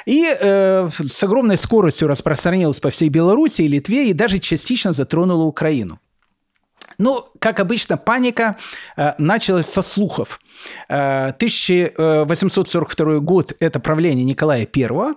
[0.06, 5.98] и с огромной скоростью распространилась по всей Беларуси и Литве, и даже частично затронула Украину.
[7.00, 8.58] Ну, как обычно, паника
[8.98, 10.38] э, началась со слухов.
[10.86, 15.14] Э, 1842 год– это правление Николая I.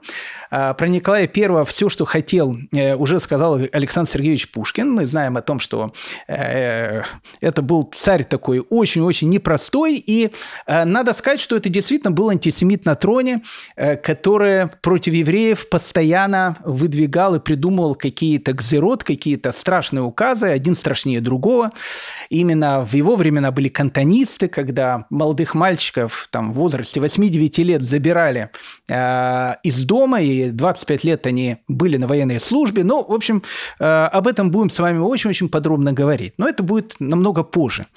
[0.49, 4.89] Э, про Николая I все, что хотел, э, уже сказал Александр Сергеевич Пушкин.
[4.91, 5.93] Мы знаем о том, что
[6.29, 7.01] э,
[7.41, 9.95] это был царь такой очень-очень непростой.
[9.97, 10.31] И
[10.65, 13.43] э, надо сказать, что это действительно был антисемит на троне,
[13.75, 21.19] э, который против евреев постоянно выдвигал и придумывал какие-то гзерот, какие-то страшные указы, один страшнее
[21.19, 21.72] другого.
[22.29, 28.49] Именно в его времена были кантонисты, когда молодых мальчиков там, в возрасте 8-9 лет забирали
[28.89, 32.83] э, из дома, и 25 лет они были на военной службе.
[32.83, 33.43] Ну, в общем,
[33.79, 36.33] э, об этом будем с вами очень-очень подробно говорить.
[36.37, 37.87] Но это будет намного позже.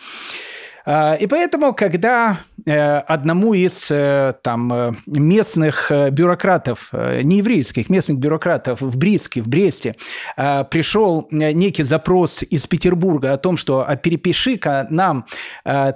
[0.88, 8.18] А, и поэтому, когда э, одному из э, там, э, местных бюрократов, не еврейских, местных
[8.18, 9.96] бюрократов в Бриске, в Бресте,
[10.36, 15.26] пришел некий запрос из Петербурга о том, что «А перепиши-ка нам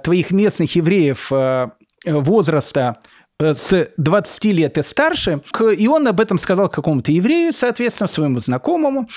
[0.03, 1.31] твоих местных евреев
[2.05, 2.97] возраста
[3.41, 5.41] с 20 лет и старше,
[5.77, 9.09] и он об этом сказал какому-то еврею, соответственно, своему знакомому,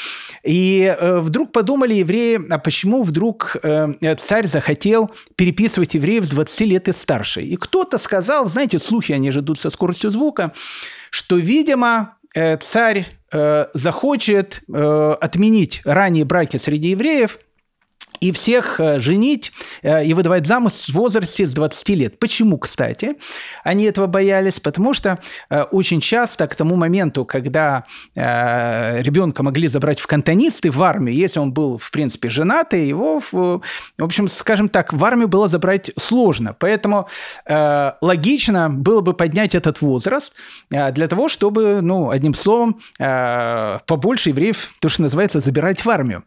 [0.42, 6.60] и э, вдруг подумали евреи, а почему вдруг э, царь захотел переписывать евреев с 20
[6.62, 7.42] лет и старше?
[7.42, 10.52] И кто-то сказал, знаете, слухи, они же идут со скоростью звука,
[11.10, 12.16] что, видимо,
[12.60, 13.06] царь
[13.74, 17.38] захочет отменить ранние браки среди евреев–
[18.24, 22.18] и всех э, женить э, и выдавать замуж в возрасте с 20 лет.
[22.18, 23.16] Почему, кстати,
[23.64, 24.60] они этого боялись?
[24.60, 25.18] Потому что
[25.50, 27.84] э, очень часто к тому моменту, когда
[28.14, 33.60] ребенка могли забрать в кантонисты в армию, если он был, в принципе, женатый, его, в
[33.98, 36.54] общем, скажем так, в армию было забрать сложно.
[36.58, 37.08] Поэтому
[38.00, 40.34] логично было бы поднять этот возраст
[40.70, 46.24] для того, чтобы, ну, одним словом, побольше евреев, то, что называется, забирать в армию.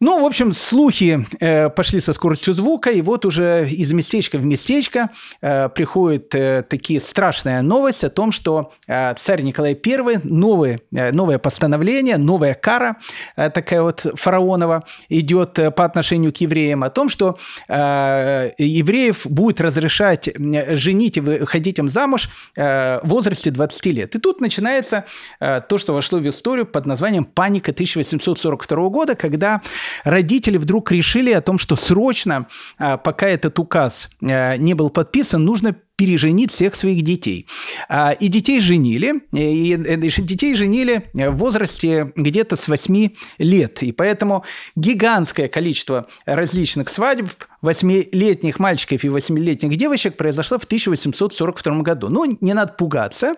[0.00, 4.44] Ну, в общем, слухи э, пошли со скоростью звука, и вот уже из местечка в
[4.44, 10.80] местечко э, приходит э, такие страшная новость о том, что э, царь Николай I, новые,
[10.92, 12.96] э, новое постановление, новая кара
[13.36, 19.26] э, такая вот фараонова идет э, по отношению к евреям, о том, что э, евреев
[19.26, 20.28] будет разрешать
[20.70, 24.16] женить и выходить им замуж э, в возрасте 20 лет.
[24.16, 25.04] И тут начинается
[25.38, 29.62] э, то, что вошло в историю под названием «Паника 1842 года», когда
[30.04, 32.46] родители вдруг решили о том, что срочно,
[32.78, 37.46] а, пока этот указ а, не был подписан, нужно переженить всех своих детей.
[37.88, 43.82] А, и детей женили, и детей женили в возрасте где-то с 8 лет.
[43.82, 44.44] И поэтому
[44.76, 47.28] гигантское количество различных свадеб
[47.64, 52.08] восьмилетних мальчиков и восьмилетних девочек произошло в 1842 году.
[52.10, 53.34] Ну, не надо пугаться.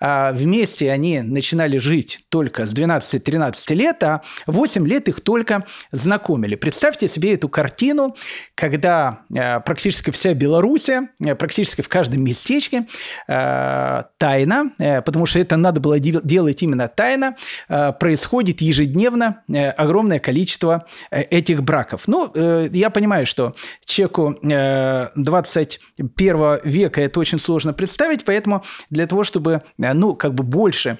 [0.00, 6.56] Вместе они начинали жить только с 12-13 лет, а 8 лет их только знакомили.
[6.56, 8.14] Представьте себе эту картину,
[8.54, 9.22] когда
[9.64, 12.86] практически вся Белоруссия, практически в каждом местечке
[13.28, 17.36] э, тайно, э, потому что это надо было делать именно тайно,
[17.68, 19.42] э, происходит ежедневно
[19.76, 22.02] огромное количество этих браков.
[22.06, 22.32] Ну,
[22.72, 29.62] я понимаю, что человеку э, 21 века это очень сложно представить, поэтому для того, чтобы,
[29.76, 30.98] ну, как бы больше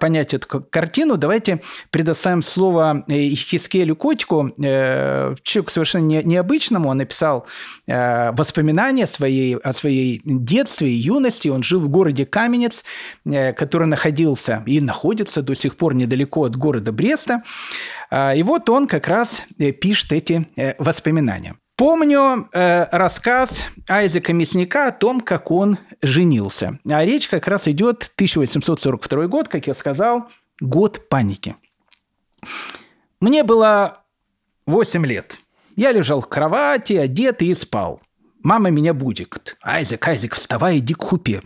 [0.00, 1.60] понять эту картину, давайте
[1.90, 7.46] предоставим слово Хискелю Котику, человеку совершенно не, необычному, он написал
[7.86, 11.48] воспоминания своей, о своей детстве и юности.
[11.48, 12.84] Он жил в городе Каменец,
[13.24, 17.42] э, который находился и находится до сих пор недалеко от города Бреста.
[18.10, 21.56] А, и вот он как раз э, пишет эти э, воспоминания.
[21.76, 26.78] Помню э, рассказ Айзека Мясника о том, как он женился.
[26.88, 30.28] А речь как раз идет 1842 год, как я сказал,
[30.60, 31.56] год паники.
[33.20, 34.04] Мне было
[34.66, 35.38] 8 лет.
[35.74, 38.00] Я лежал в кровати, одетый и спал.
[38.44, 39.56] Мама меня будет.
[39.62, 41.40] Айзек, Айзек, вставай, иди к хупе.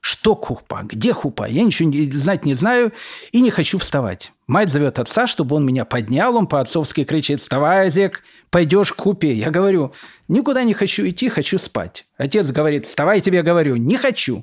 [0.00, 0.80] Что хупа?
[0.82, 1.46] Где хупа?
[1.46, 2.90] Я ничего знать не знаю
[3.32, 4.32] и не хочу вставать.
[4.46, 6.34] Мать зовет отца, чтобы он меня поднял.
[6.34, 9.32] Он по-отцовски кричит, вставай, Айзек, пойдешь к хупе.
[9.32, 9.92] Я говорю,
[10.26, 12.06] никуда не хочу идти, хочу спать.
[12.16, 14.42] Отец говорит, вставай, тебе говорю, не хочу.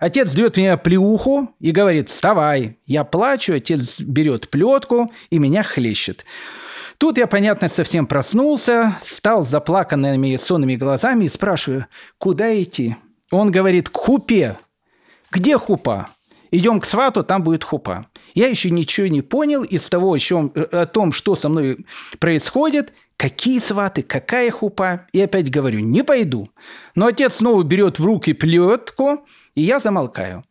[0.00, 2.76] Отец дает мне плеуху и говорит, вставай.
[2.84, 6.26] Я плачу, отец берет плетку и меня хлещет.
[7.02, 11.86] Тут я, понятно, совсем проснулся, стал заплаканными сонными глазами и спрашиваю,
[12.16, 12.94] куда идти?
[13.32, 14.56] Он говорит, к хупе.
[15.32, 16.06] Где хупа?
[16.52, 18.06] Идем к свату, там будет хупа.
[18.34, 21.86] Я еще ничего не понял из того, о, чем, о том, что со мной
[22.20, 25.08] происходит, какие сваты, какая хупа.
[25.12, 26.50] И опять говорю, не пойду.
[26.94, 30.44] Но отец снова берет в руки плетку, и я замолкаю.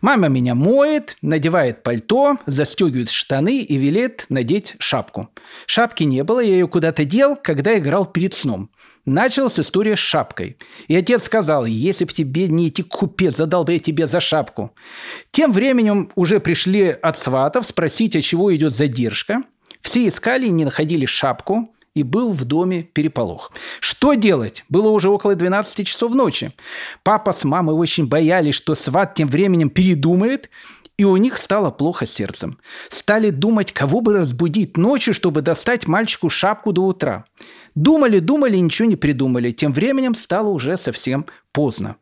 [0.00, 5.28] Мама меня моет, надевает пальто, застегивает штаны и велит надеть шапку.
[5.66, 8.70] Шапки не было, я ее куда-то дел, когда играл перед сном.
[9.04, 10.56] Началась история с шапкой.
[10.88, 14.74] И отец сказал, если бы тебе не идти купе, задал бы я тебе за шапку.
[15.30, 19.42] Тем временем уже пришли от сватов спросить, от чего идет задержка.
[19.80, 23.52] Все искали и не находили шапку и был в доме переполох.
[23.80, 24.64] Что делать?
[24.68, 26.52] Было уже около 12 часов ночи.
[27.02, 30.50] Папа с мамой очень боялись, что сват тем временем передумает
[30.98, 32.58] и у них стало плохо сердцем.
[32.88, 37.26] Стали думать, кого бы разбудить ночью, чтобы достать мальчику шапку до утра.
[37.74, 39.50] Думали, думали, ничего не придумали.
[39.50, 41.96] Тем временем стало уже совсем поздно.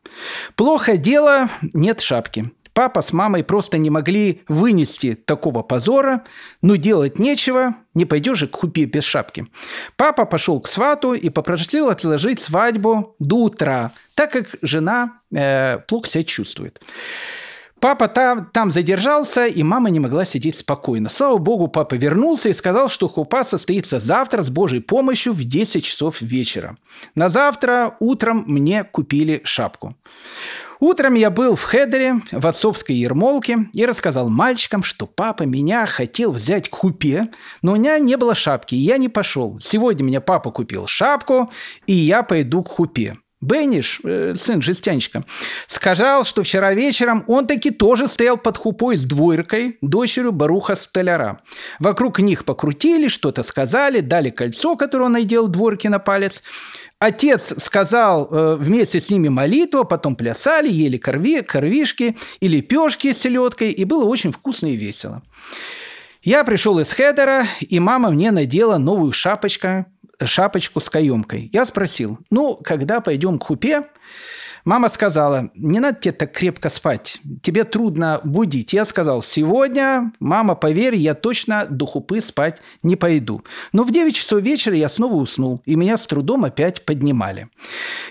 [0.55, 2.51] Плохо дело, нет шапки.
[2.75, 6.25] Папа с мамой просто не могли вынести такого позора,
[6.61, 9.47] но делать нечего, не пойдешь же к хупе без шапки.
[9.95, 16.09] Папа пошел к свату и попросил отложить свадьбу до утра, так как жена э, плохо
[16.09, 16.81] себя чувствует.
[17.79, 21.07] Папа там, там задержался, и мама не могла сидеть спокойно.
[21.07, 25.81] Слава богу, папа вернулся и сказал, что хупа состоится завтра с Божьей помощью в 10
[25.81, 26.77] часов вечера.
[27.15, 29.95] На завтра утром мне купили шапку.
[30.79, 36.31] Утром я был в Хедере, в отцовской ермолке, и рассказал мальчикам, что папа меня хотел
[36.31, 37.29] взять к хупе,
[37.61, 39.59] но у меня не было шапки, и я не пошел.
[39.59, 41.51] Сегодня мне папа купил шапку,
[41.87, 43.17] и я пойду к хупе.
[43.41, 45.23] Бенниш, э, сын жестянщика,
[45.67, 51.41] сказал, что вчера вечером он таки тоже стоял под хупой с двойкой, дочерью Баруха Столяра.
[51.79, 56.43] Вокруг них покрутили, что-то сказали, дали кольцо, которое он надел дворки на палец.
[57.05, 63.19] Отец сказал э, вместе с ними молитву, потом плясали, ели корви, корвишки и лепешки с
[63.19, 65.21] селедкой, и было очень вкусно и весело.
[66.23, 69.85] Я пришел из Хедера, и мама мне надела новую шапочку,
[70.23, 71.51] шапочку с каемкой.
[71.53, 73.83] Я спросил, ну, когда пойдем к хупе?
[74.65, 78.73] Мама сказала, не надо тебе так крепко спать, тебе трудно будить.
[78.73, 83.43] Я сказал, сегодня, мама, поверь, я точно до хупы спать не пойду.
[83.73, 87.47] Но в 9 часов вечера я снова уснул, и меня с трудом опять поднимали.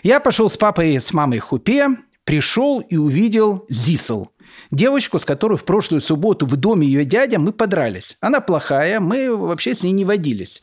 [0.05, 1.89] Я пошел с папой и с мамой к хупе,
[2.25, 4.31] пришел и увидел Зисел.
[4.71, 8.17] Девочку, с которой в прошлую субботу в доме ее дядя мы подрались.
[8.21, 10.63] Она плохая, мы вообще с ней не водились.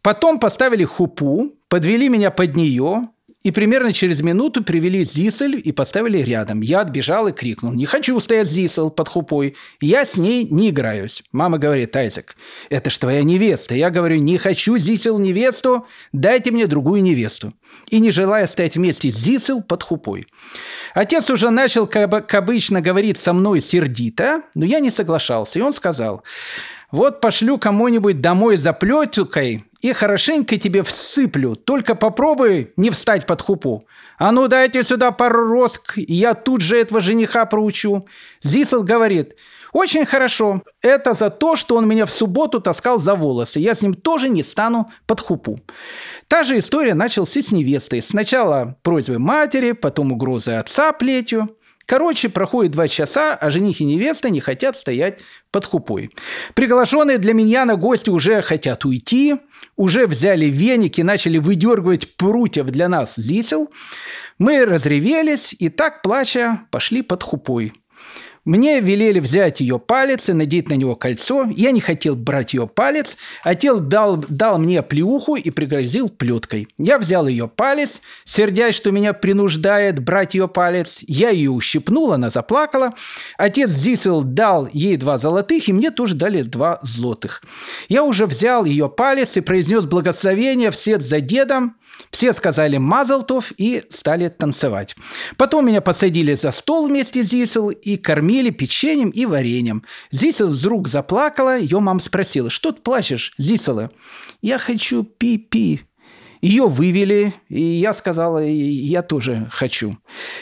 [0.00, 3.08] Потом поставили хупу, подвели меня под нее,
[3.42, 6.60] и примерно через минуту привели Зисель и поставили рядом.
[6.60, 7.72] Я отбежал и крикнул.
[7.72, 9.56] «Не хочу стоять Зисел под хупой.
[9.80, 11.22] Я с ней не играюсь».
[11.32, 12.36] Мама говорит, «Айзек,
[12.70, 13.74] это ж твоя невеста».
[13.74, 17.52] Я говорю, «Не хочу Зисел невесту, дайте мне другую невесту».
[17.88, 20.26] И не желая стоять вместе с Зисел под хупой.
[20.94, 25.58] Отец уже начал, как обычно, говорить со мной сердито, но я не соглашался.
[25.58, 26.22] И он сказал,
[26.92, 31.56] «Вот пошлю кому-нибудь домой за плетюкой, и хорошенько тебе всыплю.
[31.56, 33.84] Только попробуй не встать под хупу.
[34.16, 38.06] А ну дайте сюда пару роск, и я тут же этого жениха проучу.
[38.42, 39.34] Зисел говорит,
[39.72, 40.62] очень хорошо.
[40.82, 43.58] Это за то, что он меня в субботу таскал за волосы.
[43.58, 45.58] Я с ним тоже не стану под хупу.
[46.28, 48.02] Та же история началась с невестой.
[48.02, 51.56] Сначала просьбы матери, потом угрозы отца плетью.
[51.86, 55.20] Короче, проходит два часа, а жених и невеста не хотят стоять
[55.50, 56.10] под хупой.
[56.54, 59.36] Приглашенные для миньяна гости уже хотят уйти,
[59.76, 63.70] уже взяли веники, начали выдергивать прутьев для нас зисел.
[64.38, 67.72] Мы разревелись и так, плача, пошли под хупой.
[68.44, 71.46] Мне велели взять ее палец и надеть на него кольцо.
[71.54, 73.16] Я не хотел брать ее палец.
[73.44, 76.66] Отец дал, дал мне плюху и пригрозил плеткой.
[76.76, 81.04] Я взял ее палец, сердясь, что меня принуждает брать ее палец.
[81.06, 82.94] Я ее ущипнул, она заплакала.
[83.38, 87.42] Отец Зисел дал ей два золотых, и мне тоже дали два злотых.
[87.88, 91.76] Я уже взял ее палец и произнес благословение вслед за дедом.
[92.10, 94.96] Все сказали «Мазалтов» и стали танцевать.
[95.36, 99.84] Потом меня посадили за стол вместе с Зисел и кормили печеньем и вареньем.
[100.10, 103.90] Зисел вдруг заплакала, ее мама спросила «Что ты плачешь, Зисела?»
[104.42, 105.82] «Я хочу пи-пи»,
[106.42, 109.96] ее вывели, и я сказала, я тоже хочу.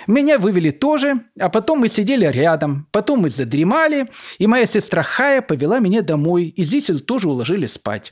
[0.07, 5.43] Меня вывели тоже, а потом мы сидели рядом, потом мы задремали, и моя сестра Хая
[5.43, 8.11] повела меня домой, и здесь тоже уложили спать.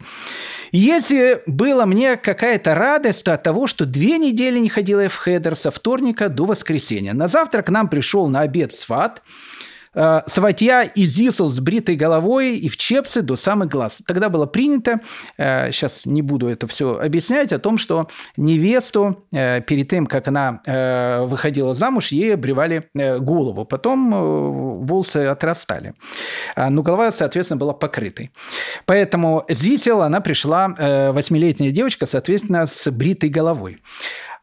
[0.71, 5.57] Если была мне какая-то радость от того, что две недели не ходила я в хедер
[5.57, 7.15] со вторника до воскресенья.
[7.15, 9.23] На завтра к нам пришел на обед сват–
[9.99, 14.01] э, сватья и Зисел с бритой головой и в чепце до самых глаз.
[14.07, 15.01] Тогда было принято,
[15.37, 20.29] э, сейчас не буду это все объяснять, о том, что невесту э, перед тем, как
[20.29, 23.65] она э, выходила замуж, ей обревали э, голову.
[23.65, 24.19] Потом э,
[24.85, 25.95] волосы отрастали.
[26.55, 28.31] А, но голова, соответственно, была покрытой.
[28.87, 33.79] Поэтому Зисел, она пришла, э, восьмилетняя девочка, соответственно, с бритой головой.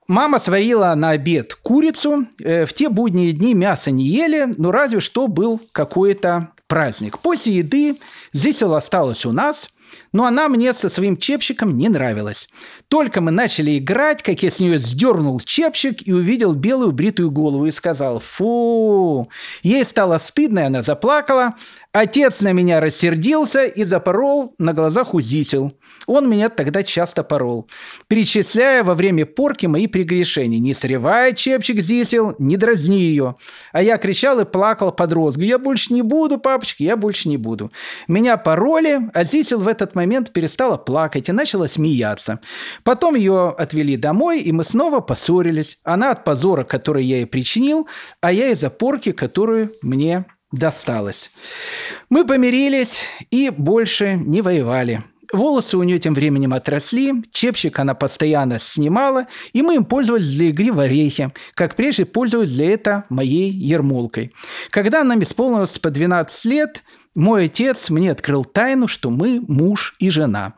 [0.07, 2.27] Мама сварила на обед курицу.
[2.39, 7.17] Э, в те будние дни мясо не ели, но разве что был какой-то праздник.
[7.19, 7.97] После еды
[8.31, 9.69] Зисел осталась у нас.
[10.11, 12.49] Но она мне со своим чепчиком не нравилась.
[12.87, 17.65] Только мы начали играть, как я с нее сдернул чепчик и увидел белую бритую голову
[17.65, 19.29] и сказал «Фу!».
[19.61, 21.55] Ей стало стыдно, и она заплакала.
[21.95, 25.79] Отец на меня рассердился и запорол на глазах у зисел.
[26.07, 27.69] Он меня тогда часто порол,
[28.09, 30.59] перечисляя во время порки мои прегрешения.
[30.59, 33.37] «Не срывай чепчик зисел, не дразни ее».
[33.71, 35.43] А я кричал и плакал под розгу.
[35.43, 37.71] «Я больше не буду, папочка, я больше не буду».
[38.09, 42.41] Меня пороли, а зисел в этот момент перестала плакать и начала смеяться.
[42.83, 45.79] Потом ее отвели домой, и мы снова поссорились.
[45.85, 47.87] Она от позора, который я ей причинил,
[48.19, 50.25] а я из-за порки, которую мне
[50.55, 51.31] досталось.
[52.09, 55.03] Мы помирились и больше не воевали.
[55.33, 60.47] Волосы у нее тем временем отросли, чепчик она постоянно снимала, и мы им пользовались для
[60.47, 64.33] игры в орехи, как прежде пользовались для этого моей ермолкой.
[64.69, 66.83] Когда нам исполнилось по 12 лет,
[67.15, 70.53] мой отец мне открыл тайну, что мы муж и жена.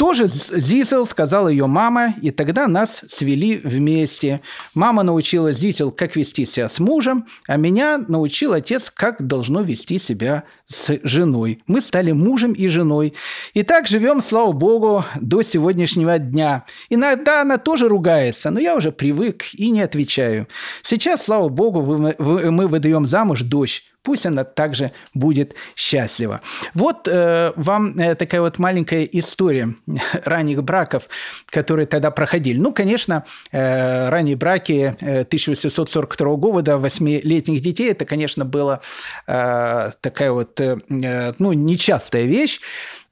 [0.00, 4.40] Тоже Зисел, сказала ее мама, и тогда нас свели вместе.
[4.74, 9.98] Мама научила Зисел, как вести себя с мужем, а меня научил отец, как должно вести
[9.98, 11.62] себя с женой.
[11.66, 13.12] Мы стали мужем и женой.
[13.52, 16.64] И так живем, слава богу, до сегодняшнего дня.
[16.88, 20.48] Иногда она тоже ругается, но я уже привык и не отвечаю.
[20.80, 23.84] Сейчас, слава богу, мы выдаем замуж дочь.
[24.02, 26.40] Пусть она также будет счастлива.
[26.74, 29.74] Вот э, вам э, такая вот маленькая история
[30.24, 31.08] ранних браков,
[31.46, 32.58] которые тогда проходили.
[32.58, 38.80] Ну, конечно, э, ранние браки э, 1842 года, восьмилетних детей, это, конечно, была
[39.26, 42.60] э, такая вот, э, э ну, нечастая вещь.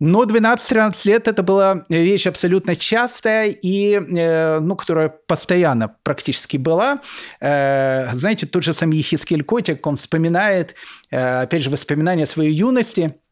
[0.00, 7.00] Но 12-13 лет это была вещь абсолютно частая и, э, ну, которая постоянно практически была.
[7.40, 10.76] Э, знаете, тот же сам Ехискель Котик, он вспоминает,
[11.10, 13.16] э, опять же, воспоминания своей юности–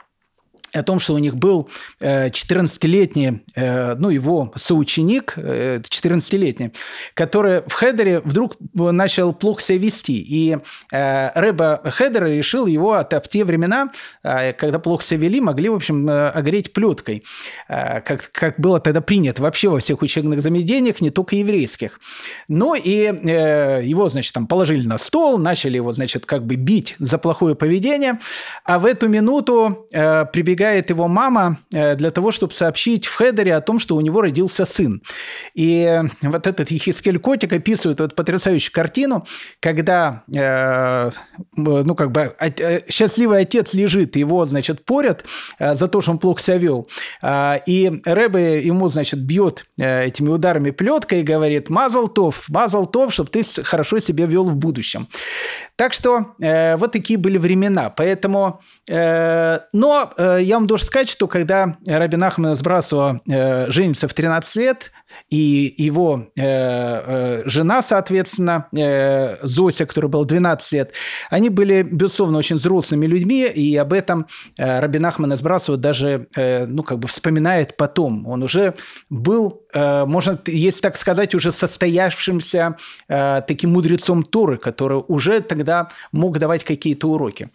[0.77, 1.69] о том, что у них был
[2.01, 6.71] 14-летний, э, э, ну, его соученик, 14-летний, э,
[7.15, 10.21] который в Хедере вдруг начал плохо себя вести.
[10.21, 10.57] И
[10.91, 13.91] Рэба Хедера решил его в те времена,
[14.23, 17.25] когда плохо себя вели, могли, в общем, огреть плеткой,
[17.69, 22.01] как, как было тогда принято вообще во всех учебных заведениях, не только еврейских.
[22.49, 22.91] Ну, и
[23.87, 28.19] его, значит, там положили на стол, начали его, значит, как бы бить за плохое поведение,
[28.65, 33.55] а в эту минуту прибегает прибегает его мама э, для того, чтобы сообщить в хедере
[33.55, 35.01] о том, что у него родился сын.
[35.55, 39.25] И вот этот Ехискель Котик описывает вот потрясающую картину,
[39.61, 41.11] когда э,
[41.57, 45.25] ну, как бы, э, счастливый отец лежит, его, значит, порят
[45.59, 46.89] за то, что он плохо себя вел.
[47.67, 53.31] И Рэбе ему, значит, бьет этими ударами плеткой и говорит, мазал тов, мазал тов, чтобы
[53.31, 55.09] ты хорошо себя вел в будущем.
[55.77, 57.91] Так что вот такие были времена.
[57.91, 60.13] Поэтому, но
[60.47, 64.93] я вам должен сказать, что когда Рабин Ахмед Сбрасова э, женится в 13 лет,
[65.29, 70.93] и его э, э, жена, соответственно, э, Зося, которая была 12 лет,
[71.31, 74.27] они были, безусловно, очень взрослыми людьми, и об этом
[74.59, 78.27] э, Рабин Ахмед Сбрасова даже, э, ну, как бы вспоминает потом.
[78.27, 78.75] Он уже
[79.11, 82.77] был, можно, если так сказать, уже состоявшимся
[83.09, 87.51] э, таким мудрецом Торы, который уже тогда мог давать какие-то уроки.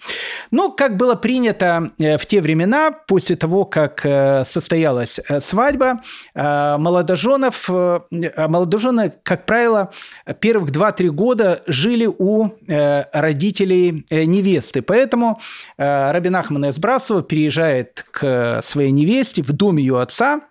[0.52, 6.02] Но, как было принято э, в те времена, после того, как э, состоялась э, свадьба,
[6.34, 7.70] э, молодоженов,
[8.10, 9.92] молодожены, как правило,
[10.40, 14.82] первых 2-3 года жили у родителей невесты.
[14.82, 15.40] Поэтому
[15.78, 20.42] Рабин Ахман из Брасова переезжает к своей невесте в дом ее отца,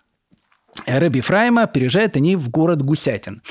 [0.85, 3.41] Рэби Фрайма, переезжают они в город Гусятин.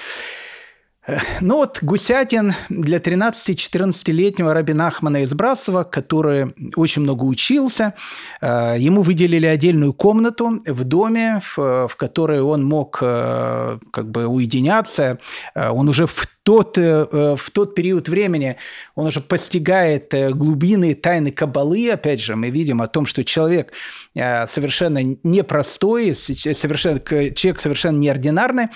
[1.41, 7.95] Ну вот Гусятин для 13-14-летнего Рабина Ахмана из Брасова, который очень много учился,
[8.41, 14.27] э, ему выделили отдельную комнату в доме, в, в которой он мог э, как бы
[14.27, 15.19] уединяться.
[15.55, 18.57] Э, он уже в тот, в тот период времени
[18.95, 21.91] он уже постигает глубины тайны Кабалы.
[21.91, 23.73] Опять же, мы видим о том, что человек
[24.15, 28.69] совершенно непростой, совершенно, человек совершенно неординарный.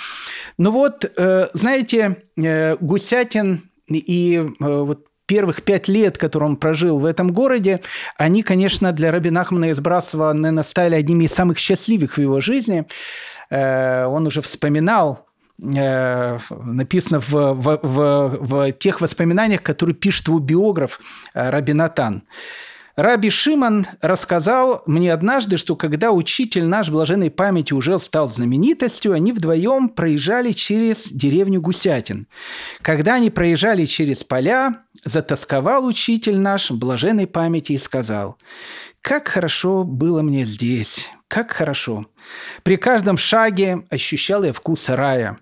[0.58, 1.10] Но вот,
[1.54, 7.80] знаете, Э, Гусятин и э, вот первых пять лет, которые он прожил в этом городе,
[8.16, 12.40] они, конечно, для Рабина Ахмана из Брасова, наверное, стали одними из самых счастливых в его
[12.40, 12.86] жизни.
[13.50, 15.26] Э, он уже вспоминал
[15.58, 21.00] написано в, в, в, в тех воспоминаниях, которые пишет его биограф
[21.32, 22.24] Рабинатан.
[22.96, 29.32] Раби Шиман рассказал мне однажды, что когда учитель наш блаженной памяти уже стал знаменитостью, они
[29.32, 32.28] вдвоем проезжали через деревню Гусятин.
[32.82, 38.38] Когда они проезжали через поля, затасковал учитель наш блаженной памяти и сказал,
[39.00, 42.06] «Как хорошо было мне здесь, как хорошо.
[42.62, 45.38] При каждом шаге ощущал я вкус рая.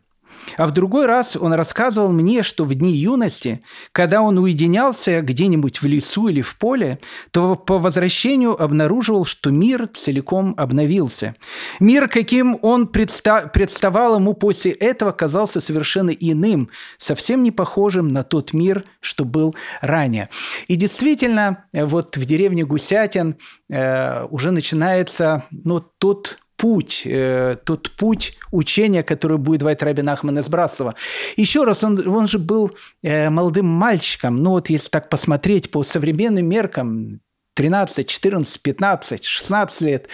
[0.56, 3.62] А в другой раз он рассказывал мне, что в дни юности,
[3.92, 6.98] когда он уединялся где-нибудь в лесу или в поле,
[7.30, 11.34] то по возвращению обнаруживал, что мир целиком обновился.
[11.80, 16.68] Мир, каким он предста- представал ему после этого, казался совершенно иным,
[16.98, 20.28] совсем не похожим на тот мир, что был ранее.
[20.68, 23.36] И действительно, вот в деревне Гусятин
[23.70, 30.38] э, уже начинается ну, тот путь, э, тот путь учения, который будет давать Рабин Ахман
[30.38, 30.94] из Брасова.
[31.36, 32.70] Еще раз, он, он же был
[33.02, 37.20] э, молодым мальчиком, ну вот если так посмотреть по современным меркам,
[37.54, 40.08] 13, 14, 15, 16 лет,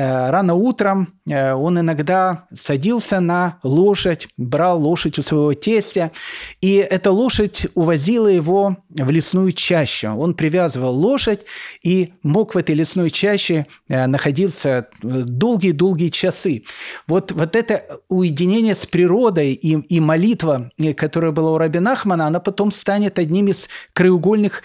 [0.00, 6.12] рано утром э, он иногда садился на лошадь, брал лошадь у своего тестя,
[6.60, 10.14] и эта лошадь увозила его в лесную чащу.
[10.14, 11.44] Он привязывал лошадь
[11.82, 16.64] и мог в этой лесной чаще э, находиться долгие-долгие часы.
[17.06, 22.40] Вот, вот это уединение с природой и, и молитва, которая была у Раби Нахмана, она
[22.40, 24.62] потом станет одним из краеугольных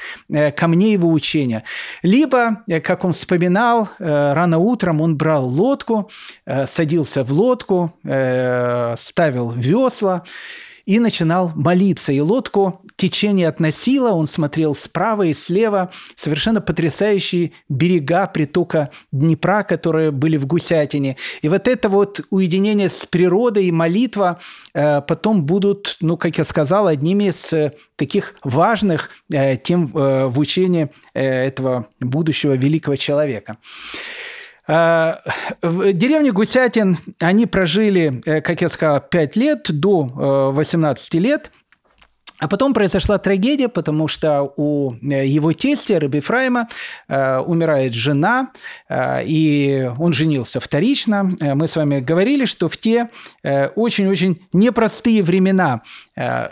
[0.55, 1.63] камней его учения.
[2.03, 6.09] Либо, как он вспоминал, рано утром он брал лодку,
[6.45, 10.23] э, садился в лодку, э, ставил весла
[10.85, 12.11] и начинал молиться.
[12.11, 20.11] И лодку течение относило, он смотрел справа и слева, совершенно потрясающие берега притока Днепра, которые
[20.11, 21.15] были в Гусятине.
[21.41, 24.41] И вот это вот уединение с природой и молитва
[24.73, 27.53] э, потом будут, ну, как я сказал, одними из
[27.95, 29.09] таких важных
[29.63, 33.55] тем в учении этого будущего великого человека.
[34.65, 35.19] А,
[35.61, 41.51] в деревне Гусятин они прожили, э, как я сказал, 5 лет до 18 э, лет–
[42.43, 46.67] а потом произошла трагедия, потому что у э, его тестя, Раби Фрайма,
[47.07, 48.49] э, умирает жена,
[48.89, 51.23] э, и он женился вторично.
[51.39, 53.09] Мы с вами говорили, что в те
[53.75, 55.81] очень-очень непростые времена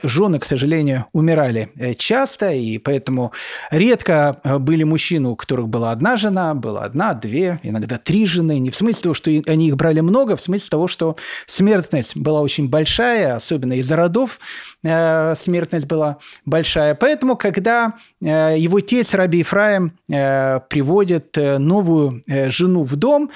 [0.04, 3.34] жены, к сожалению, умирали часто, и поэтому
[3.70, 8.60] редко были мужчины, у которых была одна жена, была одна, две, иногда три жены.
[8.60, 12.42] Не в смысле того, что они их брали много, в смысле того, что смертность была
[12.42, 14.39] очень большая, особенно из-за родов,
[14.84, 16.95] Э, смертность была большая.
[16.95, 23.29] Поэтому, когда э, его тесть Раби Ефраим э, приводит новую жену в дом,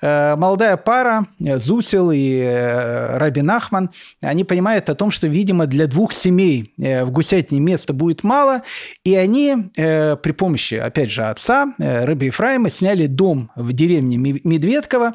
[0.00, 3.90] молодая пара, Зусил и Раби Нахман,
[4.22, 8.62] они понимают о том, что, видимо, для двух семей в Гусятине места будет мало,
[9.04, 15.14] и они при помощи, опять же, отца Раби Ефраима сняли дом в деревне Медведково,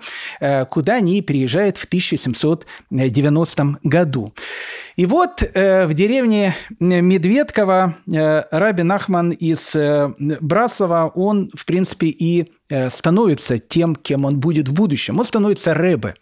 [0.69, 4.34] куда они приезжают в 1790 году.
[5.00, 12.08] И вот э, в деревне Медведково э, Раби Нахман из э, Брасова, он, в принципе,
[12.08, 12.52] и
[12.89, 15.20] становится тем, кем он будет в будущем.
[15.20, 16.15] Он становится Рэбе.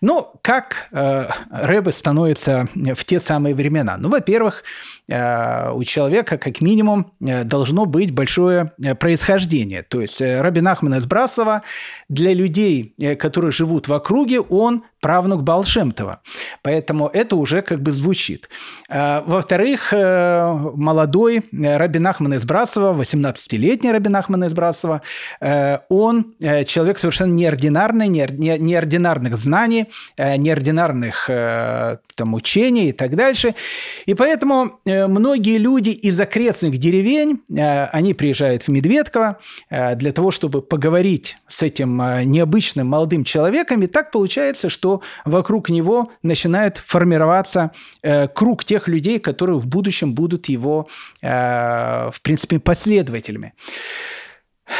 [0.00, 3.96] Но как э, Рэбе становится в те самые времена?
[3.98, 4.64] Ну, во-первых,
[5.08, 9.82] э, у человека как минимум э, должно быть большое э, происхождение.
[9.82, 11.62] То есть Раби Нахман из Брасова
[12.08, 16.22] для людей, которые живут в округе, он правнук Балшемтова.
[16.62, 18.48] Поэтому это уже как бы звучит.
[18.88, 25.02] А, во-вторых, э, молодой э, Рабин Ахман из Брасова, 18-летний Рабин Ахман из Брасова,
[25.42, 29.86] э, он человек совершенно неординарный, неординарных знаний,
[30.18, 33.54] неординарных там, учений и так дальше.
[34.06, 37.40] И поэтому многие люди из окрестных деревень,
[37.92, 39.38] они приезжают в Медведково
[39.70, 41.96] для того, чтобы поговорить с этим
[42.30, 43.82] необычным молодым человеком.
[43.82, 47.72] И так получается, что вокруг него начинает формироваться
[48.02, 50.88] э, круг тех людей, которые в будущем будут его,
[51.22, 53.54] э, в принципе, последователями.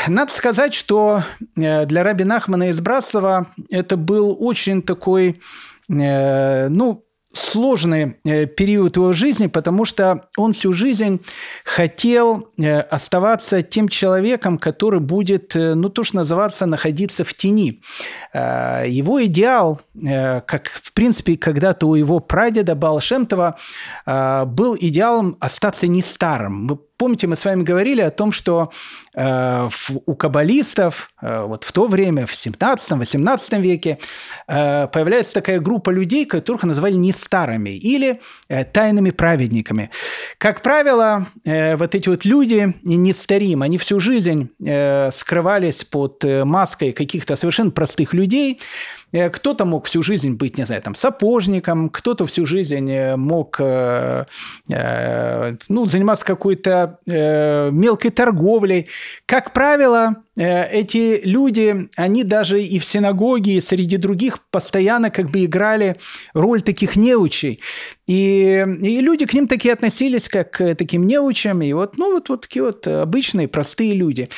[0.09, 1.23] Надо сказать, что
[1.57, 5.41] э, для Раби Нахмана из Брасова это был очень такой,
[5.91, 11.21] э, ну, сложный э, период его жизни, потому что он всю жизнь
[11.65, 12.49] хотел
[12.91, 17.83] оставаться тем человеком, который будет, ну, то, что называется, находиться в тени.
[18.33, 23.59] Его идеал, как, в принципе, когда-то у его прадеда Балшемтова
[24.07, 26.67] был идеалом остаться не старым.
[26.67, 28.71] Мы помните, мы с вами говорили о том, что
[29.15, 29.69] э,
[30.07, 33.99] у каббалистов э, вот в то время, в 17-18 веке,
[34.49, 39.91] э, появляется такая группа людей, которых называли не старыми или э, тайными праведниками.
[40.39, 46.25] Как правило, э, вот эти вот люди не старим, они всю жизнь э, скрывались под
[46.25, 48.61] э, маской каких-то совершенно простых людей,
[49.33, 54.25] кто-то мог всю жизнь быть, не знаю, там, сапожником, кто-то всю жизнь э, мог э,
[55.69, 58.89] ну, заниматься какой-то мелкой торговлей.
[59.27, 65.45] Как правило, эти люди, они даже и в синагоге, и среди других постоянно как бы
[65.45, 65.97] играли
[66.33, 67.61] роль таких неучей.
[68.07, 72.29] И, и люди к ним такие относились, как к таким неучам, и вот, ну, вот,
[72.29, 74.29] вот такие вот обычные, простые люди.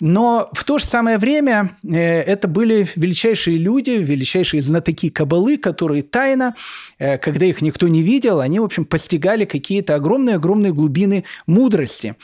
[0.00, 6.02] Но в то же самое время э, это были величайшие люди, величайшие знатоки Кабалы, которые
[6.02, 6.54] тайно,
[6.98, 12.16] э, когда их никто не видел, они, в общем, постигали какие-то огромные-огромные глубины мудрости.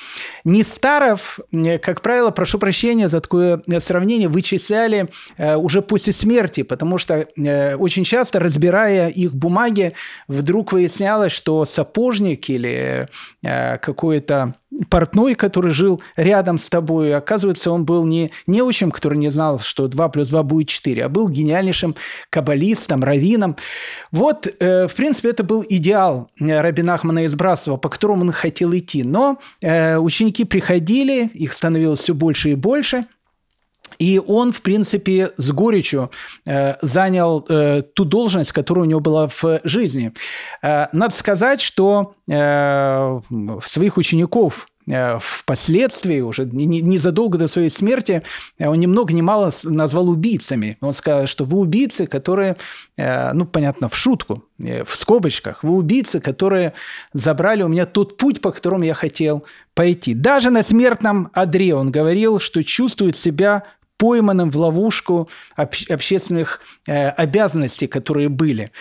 [0.45, 5.09] Нестаров, э, как правило, прошу прощения за такое сравнение, вычисляли
[5.39, 7.27] уже после смерти, потому что
[7.79, 9.95] очень часто, разбирая их бумаги,
[10.29, 13.09] вдруг вы выяснялось, что сапожник или
[13.43, 14.55] э, какой-то
[14.89, 19.89] портной, который жил рядом с тобой, оказывается, он был не неучим, который не знал, что
[19.89, 21.97] 2 плюс 2 будет 4, а был гениальнейшим
[22.31, 23.57] каббалистом, раввином.
[24.12, 28.33] Вот, э, в принципе, это был идеал э, Рабина Ахмана из Брасова, по которому он
[28.33, 29.03] хотел идти.
[29.03, 33.07] Но э, ученики приходили, их становилось все больше и больше–
[34.01, 36.11] и он, в принципе, с горечью
[36.46, 40.12] э, занял э, ту должность, которая у него была в жизни.
[40.62, 44.68] Э, надо сказать, что своих учеников
[45.20, 48.22] впоследствии, уже незадолго до своей смерти,
[48.59, 50.78] он ни много ни мало назвал убийцами.
[50.80, 52.57] Он сказал, что вы убийцы, которые,
[52.96, 56.72] ну, понятно, в шутку, в скобочках, вы убийцы, которые
[57.12, 59.44] забрали у меня тот путь, по которому я хотел
[59.74, 60.14] пойти.
[60.14, 63.64] Даже на смертном одре он говорил, что чувствует себя
[64.01, 68.72] пойманным в ловушку общественных э, обязанностей, которые были.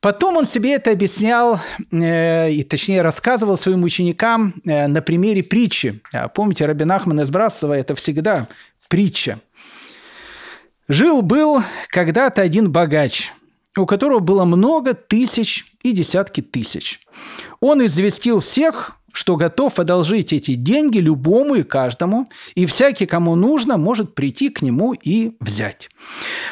[0.00, 1.60] Потом он себе это объяснял,
[1.92, 6.00] э, и точнее рассказывал своим ученикам э, на примере притчи.
[6.12, 8.48] А помните, Рабин Ахман из Брасова– это всегда
[8.88, 9.38] притча.
[10.88, 13.32] Жил-был когда-то один богач,
[13.76, 17.00] у которого было много тысяч и десятки тысяч.
[17.60, 23.78] Он известил всех, что готов одолжить эти деньги любому и каждому, и всякий, кому нужно,
[23.78, 25.88] может прийти к нему и взять.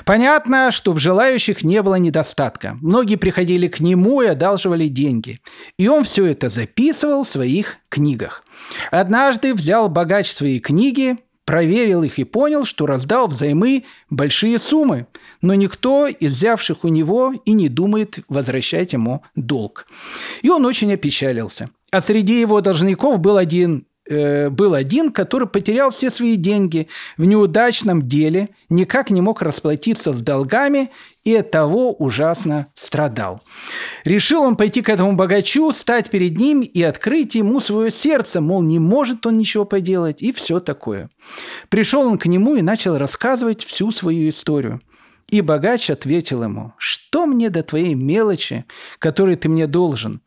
[0.06, 2.78] Понятно, что в желающих не было недостатка.
[2.80, 5.40] Многие приходили к нему и одалживали деньги.
[5.78, 8.44] И он все это записывал в своих книгах.
[8.90, 15.06] Однажды взял богач свои книги, проверил их и понял, что раздал взаймы большие суммы,
[15.42, 19.86] но никто из взявших у него и не думает возвращать ему долг.
[20.40, 21.68] И он очень опечалился.
[21.94, 27.24] А среди его должников был один э, был один, который потерял все свои деньги в
[27.24, 30.90] неудачном деле, никак не мог расплатиться с долгами
[31.22, 33.42] и от того ужасно страдал.
[34.04, 38.62] Решил он пойти к этому богачу, стать перед ним и открыть ему свое сердце, мол,
[38.62, 41.10] не может он ничего поделать и все такое.
[41.68, 44.80] Пришел он к нему и начал рассказывать всю свою историю.
[45.34, 48.66] И богач ответил ему, что мне до твоей мелочи,
[49.00, 50.22] которой ты мне должен?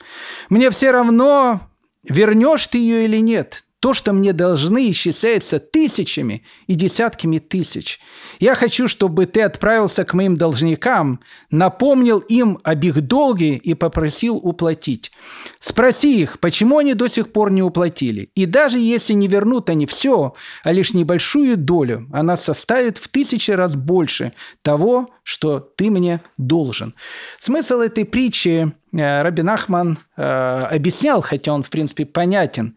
[0.50, 1.62] Мне все равно,
[2.04, 3.64] вернешь ты ее или нет.
[3.80, 8.00] То, что мне должны, исчисляется тысячами и десятками тысяч.
[8.40, 11.20] Я хочу, чтобы ты отправился к моим должникам,
[11.52, 15.12] напомнил им об их долге и попросил уплатить.
[15.60, 18.32] Спроси их, почему они до сих пор не уплатили.
[18.34, 23.52] И даже если не вернут они все, а лишь небольшую долю, она составит в тысячи
[23.52, 26.96] раз больше того, что ты мне должен.
[27.38, 32.76] Смысл этой притчи Рабин Ахман э, объяснял, хотя он, в принципе, понятен.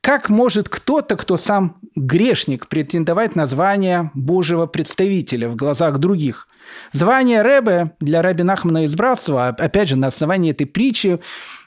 [0.00, 6.48] Как может кто-то, кто сам грешник, претендовать на звание Божьего представителя в глазах других?
[6.92, 11.20] Звание Рэбе для Рабина Ахмана из Брасова, опять же, на основании этой притчи,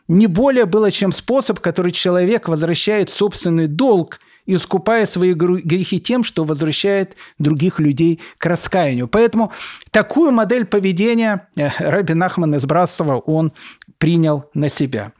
[0.08, 4.20] не более было, чем способ, который человек возвращает собственный долг–
[4.56, 9.08] искупая свои грехи тем, что возвращает других людей к раскаянию.
[9.08, 9.52] Поэтому
[9.92, 13.54] такую модель поведения э, Раби Нахман из Брасова он
[13.98, 15.12] принял на себя.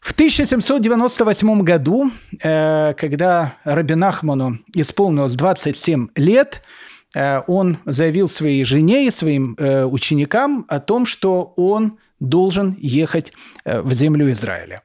[0.00, 2.10] В 1798 году,
[2.42, 6.62] э, когда Раби Нахману исполнилось 27 лет,
[7.14, 13.32] э, он заявил своей жене и своим ученикам о том, что он должен ехать
[13.64, 14.82] в землю Израиля.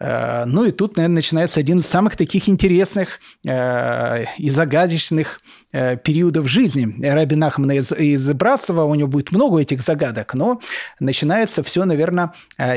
[0.00, 5.40] Э, ну и тут, наверное, начинается один из самых таких интересных э, и загадочных
[5.72, 8.84] э, периодов жизни Раби Нахмана из, Брасова.
[8.84, 10.60] У него будет много этих загадок, но
[11.00, 12.32] начинается все, наверное,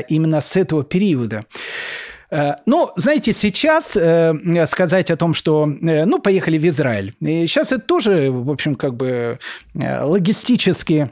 [0.08, 1.44] именно с этого периода.
[2.64, 3.90] Ну, знаете, сейчас
[4.70, 8.96] сказать о том, что, ну, поехали в Израиль, и сейчас это тоже, в общем, как
[8.96, 9.38] бы
[9.74, 11.10] логистически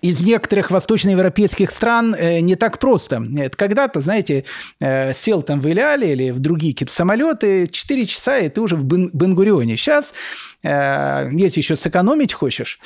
[0.00, 3.22] из некоторых восточноевропейских стран э, не так просто.
[3.56, 4.44] Когда-то, знаете,
[4.80, 8.76] э, сел там в Иляле или в другие какие-то самолеты, 4 часа, и ты уже
[8.76, 9.76] в Бенгурионе.
[9.76, 10.12] Сейчас,
[10.62, 12.78] э, если еще сэкономить хочешь,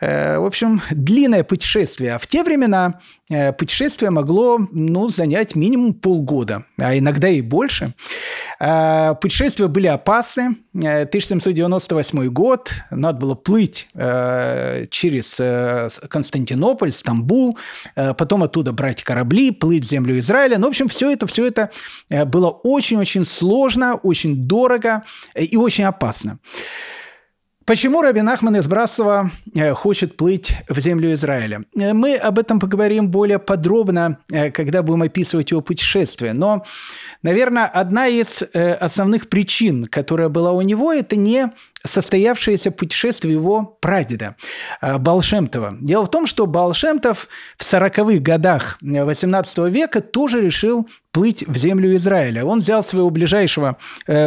[0.00, 2.14] в общем, длинное путешествие.
[2.14, 3.00] А в те времена
[3.58, 7.94] путешествие могло ну, занять минимум полгода, а иногда и больше.
[8.60, 10.56] Э, путешествия были опасны.
[10.74, 13.88] 1798 э, год, надо было плыть
[14.90, 15.40] через
[16.08, 16.37] Константинополь,
[16.92, 17.58] Стамбул,
[17.94, 20.58] потом оттуда брать корабли, плыть в землю Израиля.
[20.58, 21.70] Ну, в общем, все это, все это
[22.26, 26.38] было очень-очень сложно, очень дорого и очень опасно.
[27.68, 31.64] Почему Рабин Ахман из Брасова э, хочет плыть в землю Израиля?
[31.78, 36.32] Э, мы об этом поговорим более подробно, э, когда будем описывать его путешествие.
[36.32, 36.64] Но,
[37.22, 41.52] наверное, одна из основных причин, которая была у него, это не
[41.84, 44.36] состоявшееся путешествие его прадеда
[44.80, 45.76] Балшемтова.
[45.78, 51.94] Дело в том, что Балшемтов в 40-х годах 18 века тоже решил плыть в землю
[51.96, 52.46] Израиля.
[52.46, 53.76] Он взял своего ближайшего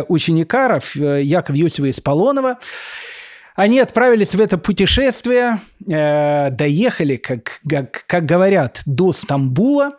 [0.08, 2.00] ученика, Якова Юсева из
[3.56, 9.94] они отправились в это путешествие, э, доехали, как, как, как говорят, до Стамбула.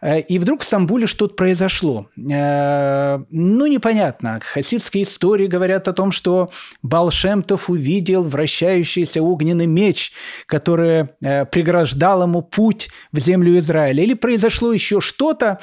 [0.00, 2.08] Э, и вдруг в Стамбуле что-то произошло.
[2.16, 4.40] Э, ну, непонятно.
[4.42, 6.50] Хасидские истории говорят о том, что
[6.82, 10.12] Балшемтов увидел вращающийся огненный меч,
[10.46, 14.02] который э, преграждал ему путь в землю Израиля.
[14.02, 15.60] Или произошло еще что-то,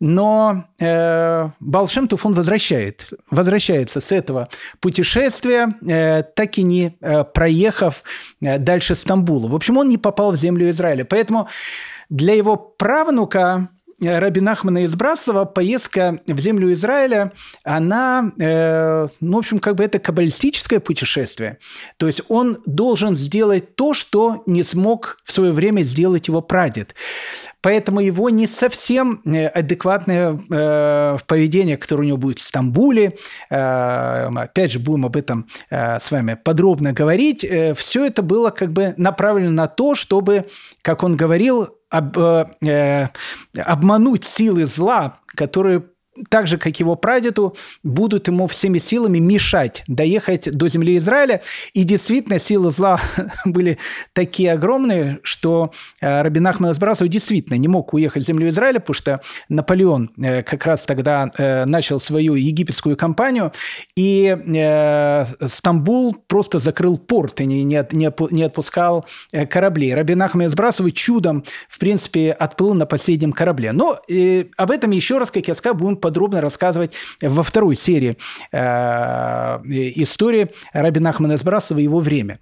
[0.00, 4.48] но э, Балшемтов он возвращает, возвращается с этого
[4.80, 8.04] путешествия, э, так и не э, проехав
[8.40, 9.48] э, дальше Стамбула.
[9.48, 11.04] В общем, он не попал в землю Израиля.
[11.04, 11.48] Поэтому
[12.08, 13.68] для его правнука
[14.00, 17.32] Раби Нахмана из Брасова поездка в землю Израиля,
[17.64, 21.58] она, э, ну, в общем, как бы это каббалистическое путешествие.
[21.96, 26.94] То есть он должен сделать то, что не смог в свое время сделать его прадед.
[27.60, 33.16] Поэтому его не совсем э, адекватное э, поведение, которое у него будет в Стамбуле,
[33.50, 37.46] э, опять же, будем об этом э, с вами подробно говорить,
[37.76, 40.46] все это было как бы направлено на то, чтобы,
[40.82, 43.08] как он говорил, об, э,
[43.56, 45.84] обмануть силы зла, которые
[46.30, 51.40] так же, как его прадеду, будут ему всеми силами мешать доехать до земли Израиля.
[51.72, 53.00] И действительно, силы зла
[53.44, 53.78] были
[54.12, 58.94] такие огромные, что э, Рабин Ахмад Азбрасов действительно не мог уехать в землю Израиля, потому
[58.94, 63.52] что Наполеон э, как раз тогда э, начал свою египетскую кампанию,
[63.96, 64.36] и
[65.46, 69.06] Стамбул просто закрыл порт и не, не, отпускал
[69.50, 69.94] корабли.
[69.94, 73.72] Рабин Ахмад Азбрасов чудом, в принципе, отплыл на последнем корабле.
[73.72, 74.00] Но
[74.56, 78.16] об этом еще раз, как я сказал, будем подробно рассказывать во второй серии
[78.50, 78.58] э,
[80.02, 82.38] истории Рабина Ахмана Сбрасова его время.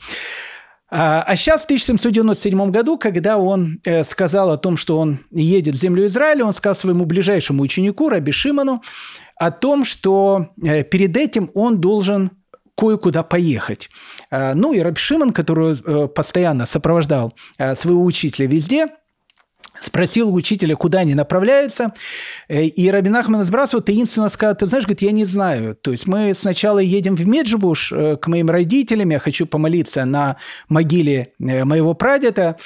[0.89, 5.75] А, а сейчас, в 1797 году, когда он э, сказал о том, что он едет
[5.75, 8.83] в землю Израиля, он сказал своему ближайшему ученику, Раби Шиману,
[9.35, 12.31] о том, что э, перед этим он должен
[12.77, 13.89] кое-куда поехать.
[14.31, 15.77] Ну и Раби Шиман, который
[16.09, 17.33] постоянно сопровождал
[17.75, 18.89] своего учителя везде–
[19.81, 21.93] спросил учителя, куда они направляются,
[22.49, 25.74] э, и Рабин Ахман из Брасова таинственно сказал, ты знаешь, говорит, я не знаю.
[25.74, 30.37] То есть мы сначала едем в Меджибуш э, к моим родителям, я хочу помолиться на
[30.68, 32.57] могиле э, моего прадеда,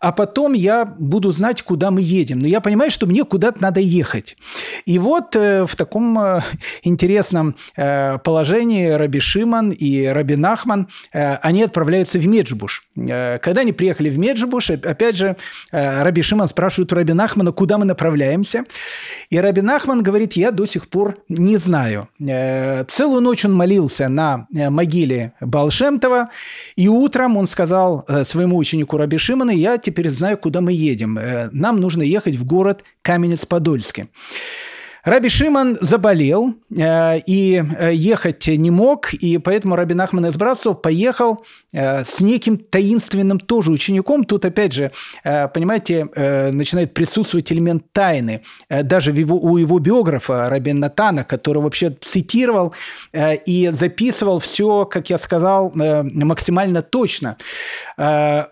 [0.00, 2.38] а потом я буду знать, куда мы едем.
[2.38, 4.36] Но я понимаю, что мне куда-то надо ехать.
[4.86, 6.40] И вот э, в таком э,
[6.82, 12.88] интересном э, положении Раби Шиман и Раби Нахман, э, они отправляются в Меджбуш.
[12.96, 15.36] Э, когда они приехали в Меджбуш, опять же,
[15.70, 18.64] э, Раби Шиман спрашивает у Раби Нахмана, куда мы направляемся.
[19.28, 22.08] И Раби Нахман говорит, я до сих пор не знаю.
[22.26, 26.30] Э, целую ночь он молился на э, могиле Балшемтова,
[26.76, 31.18] и утром он сказал э, своему ученику Раби Шимана, я теперь знаю, куда мы едем.
[31.18, 34.08] Э, нам нужно ехать в город Каменец-Подольский.
[35.04, 40.82] Раби Шиман заболел э, и э, ехать не мог, и поэтому Раби Нахман из Брасов
[40.82, 44.24] поехал э, с неким таинственным тоже учеником.
[44.24, 44.92] Тут, опять же,
[45.24, 48.42] э, понимаете, э, начинает присутствовать элемент тайны.
[48.68, 52.74] Э, даже его, у его биографа Раби Натана, который вообще цитировал
[53.12, 57.38] э, и записывал все, как я сказал, э, максимально точно.
[57.96, 58.44] Э,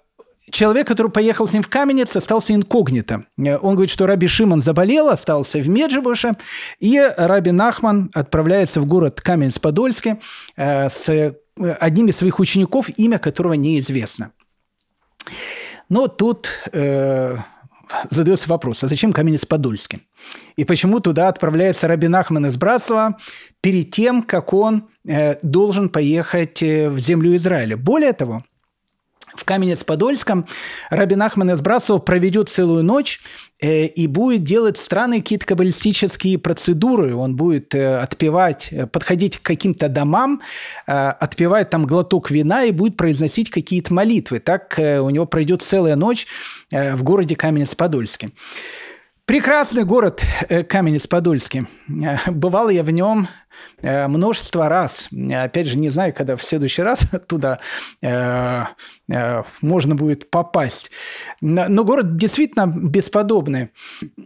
[0.51, 3.25] Человек, который поехал с ним в Каменец, остался инкогнито.
[3.37, 6.37] Э, он говорит, что Раби Шиман заболел, остался в Меджибуше,
[6.81, 10.21] и Раби Нахман отправляется в город Каменец-Подольский
[10.57, 14.33] э, с э, одним из своих учеников, имя которого неизвестно.
[15.89, 17.37] Но тут э,
[18.11, 20.07] задается вопрос, а зачем Каменец-Подольский?
[20.57, 23.17] И почему туда отправляется Раби Нахман из Братства
[23.61, 27.77] перед тем, как он э, должен поехать в землю Израиля?
[27.77, 28.45] Более того,
[29.39, 30.47] в Каменец-Подольском
[30.91, 33.21] Рабин Ахман из Брасова проведет целую ночь
[33.61, 37.15] э, и будет делать странные какие-то каббалистические процедуры.
[37.15, 40.43] Он будет э, отпевать, э, подходить к каким-то домам,
[40.87, 44.41] э, отпевать там глоток вина и будет произносить какие-то молитвы.
[44.41, 46.27] Так э, у него пройдет целая ночь
[46.71, 48.31] э, в городе Каменец-Подольске.
[49.29, 51.67] Прекрасный город э, Каменец-Подольский.
[51.89, 53.29] Э, бывал я в нем
[53.83, 55.09] множество раз.
[55.33, 57.61] Опять же, не знаю, когда в следующий раз туда
[59.63, 60.91] можно будет попасть.
[61.41, 63.71] Но город действительно бесподобный.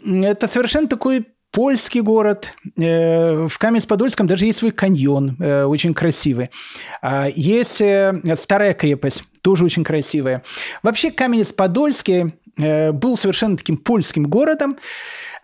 [0.05, 2.55] Это совершенно такой польский город.
[2.77, 6.51] В Каменец-Подольском даже есть свой каньон, очень красивый.
[7.03, 7.83] А есть
[8.41, 10.43] старая крепость, тоже очень красивая.
[10.83, 14.77] Вообще Каменец-Подольский Э, был совершенно таким польским городом.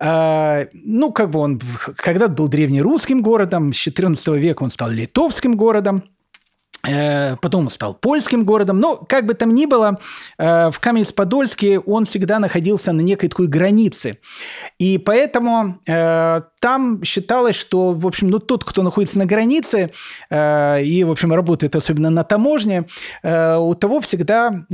[0.00, 1.60] А, ну, как бы он
[1.96, 6.04] когда-то был древнерусским городом, с XIV века он стал литовским городом.
[6.88, 8.80] Э, потом он стал польским городом.
[8.80, 9.98] Но, как бы там ни было,
[10.38, 14.18] э, в Каменец-Подольске он всегда находился на некой такой границе.
[14.78, 19.90] И поэтому э, там считалось, что, в общем, ну, тот, кто находится на границе
[20.30, 22.86] и, в общем, работает особенно на таможне,
[23.22, 24.64] у того всегда,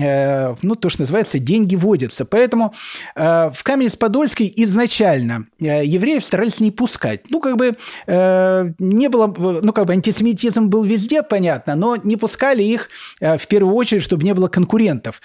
[0.63, 2.25] ну, то, что называется, деньги водятся.
[2.25, 2.73] Поэтому
[3.15, 7.31] в Каменец-Подольске изначально евреев старались не пускать.
[7.31, 12.63] Ну, как бы не было, ну, как бы антисемитизм был везде, понятно, но не пускали
[12.63, 12.89] их
[13.21, 15.21] э, в первую очередь, чтобы не было конкурентов.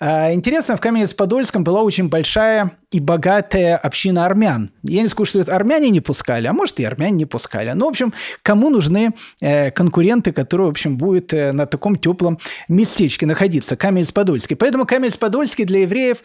[0.00, 4.70] Э, интересно, в Каменец-Подольском была очень большая и богатая община армян.
[4.82, 7.72] Я не скажу, что это армяне не пускали, а может и армяне не пускали.
[7.74, 8.12] Ну, в общем,
[8.42, 14.56] кому нужны э, конкуренты, которые, в общем, будут на таком теплом местечке находиться, Каменец-Подольский.
[14.56, 16.18] Поэтому Каменец-Подольский для евреев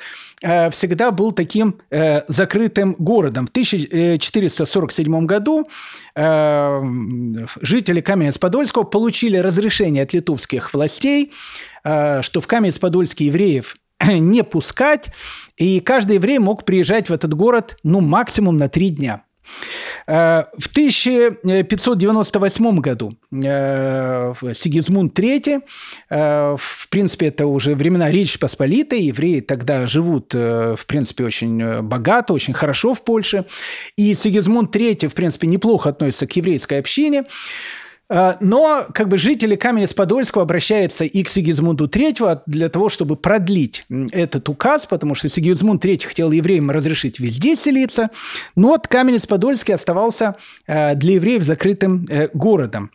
[0.71, 1.79] всегда был таким
[2.27, 3.47] закрытым городом.
[3.47, 5.67] В 1447 году
[7.61, 11.31] жители Каменец-Подольского получили разрешение разрешение от литовских властей,
[11.83, 13.75] э, что в Каменец-Подольске евреев
[14.07, 15.09] не пускать,
[15.57, 19.21] и каждый еврей мог приезжать в этот город, ну, максимум на три дня.
[20.07, 25.61] Э, в 1598 году э, Сигизмунд III,
[26.57, 32.53] в принципе, это уже времена Речи Посполитой, евреи тогда живут, в принципе, очень богато, очень
[32.53, 33.45] хорошо в Польше,
[33.95, 37.23] и Сигизмунд III, в принципе, неплохо относится к еврейской общине,
[38.09, 44.47] но как бы жители Каменец-Подольского обращаются и к Сигизмунду III для того, чтобы продлить этот
[44.47, 48.11] указ, потому что Сигизмунд III хотел евреям разрешить везде селиться,
[48.55, 50.35] но Каменец-Подольский оставался
[50.67, 52.91] а, для евреев закрытым э, городом.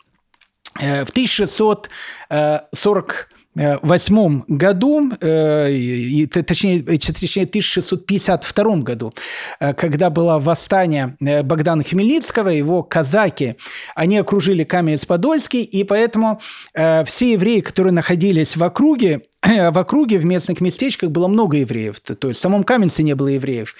[0.80, 9.12] Э, в 1640 восьмом году, э, точнее, точнее 1652 году,
[9.60, 13.56] э, когда было восстание э, Богдана Хмельницкого, его казаки,
[13.94, 16.40] они окружили Каменец-Подольский, и поэтому
[16.72, 22.28] все евреи, которые находились в округе, в округе, в местных местечках было много евреев, то
[22.28, 23.74] есть в самом Каменце не было евреев.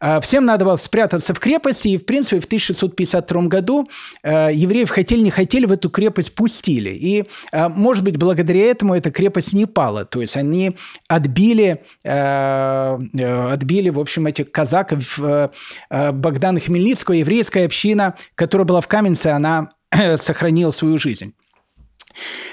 [0.00, 3.88] А, всем надо было спрятаться в крепости, и, в принципе, в 1652 году
[4.22, 6.90] а, евреев хотели, не хотели, в эту крепость пустили.
[6.90, 10.04] И, а, может быть, благодаря этому эта крепость не пала.
[10.04, 10.76] То есть они
[11.08, 15.18] отбили, отбили в общем, этих казаков
[15.90, 19.70] Богдана Хмельницкого, еврейская община, которая была в Каменце, она
[20.16, 21.34] сохранила свою жизнь.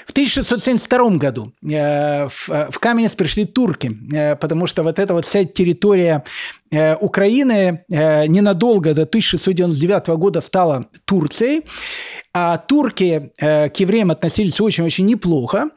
[0.06, 5.14] В 1672 году э, в, э, в Каменец пришли турки, э, потому что вот эта
[5.14, 6.24] вот вся территория
[7.00, 11.62] Украины ненадолго до 1699 года стала Турцией,
[12.32, 15.68] а турки к евреям относились очень-очень неплохо,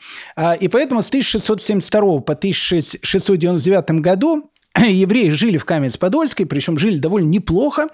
[0.59, 4.49] и поэтому с 1672 по 1699 году
[4.87, 7.87] евреи жили в Каменец-Подольской, причем жили довольно неплохо.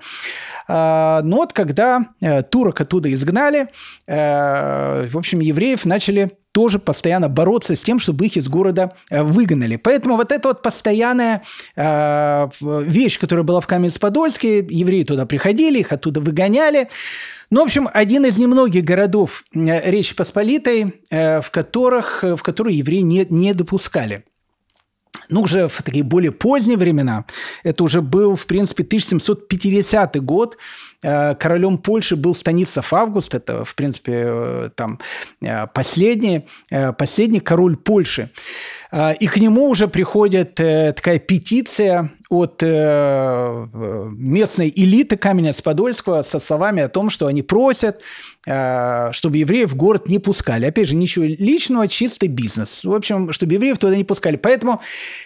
[0.68, 3.68] А, но вот когда э, турок оттуда изгнали,
[4.08, 9.24] э, в общем, евреев начали тоже постоянно бороться с тем, чтобы их из города э,
[9.24, 9.76] выгнали.
[9.76, 11.42] Поэтому вот эта вот постоянная
[11.76, 16.90] вещь, которая была в Каменец-Подольске, евреи туда приходили, их оттуда выгоняли.
[17.50, 23.26] Ну, в общем, один из немногих городов Речи Посполитой, в которых, в которые евреи не,
[23.30, 24.24] не допускали.
[25.30, 27.26] Ну, уже в такие более поздние времена,
[27.64, 30.58] это уже был, в принципе, 1750 год,
[31.04, 35.00] королем Польши был Станислав Август, это, в принципе, э, там
[35.42, 36.48] э, последний,
[36.98, 38.30] последний король Польши.
[39.20, 47.10] И к нему уже приходит такая петиция от местной элиты Каменец-Подольского со словами о том,
[47.10, 48.04] что они просят
[48.46, 50.66] Э, чтобы евреев в город не пускали.
[50.66, 52.84] Опять же, ничего личного, чистый бизнес.
[52.84, 54.36] В общем, чтобы евреев туда не пускали.
[54.36, 54.82] Поэтому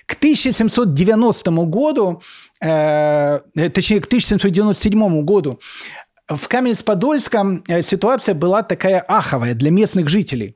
[0.05, 2.21] к 1790 году,
[2.61, 3.39] э,
[3.73, 5.59] точнее, к 1797 году
[6.27, 10.55] в Каменец-Подольском э, ситуация была такая аховая для местных жителей.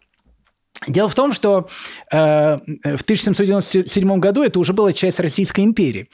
[0.87, 1.67] Дело в том, что
[2.11, 6.09] э, в 1797 году это уже была часть Российской империи.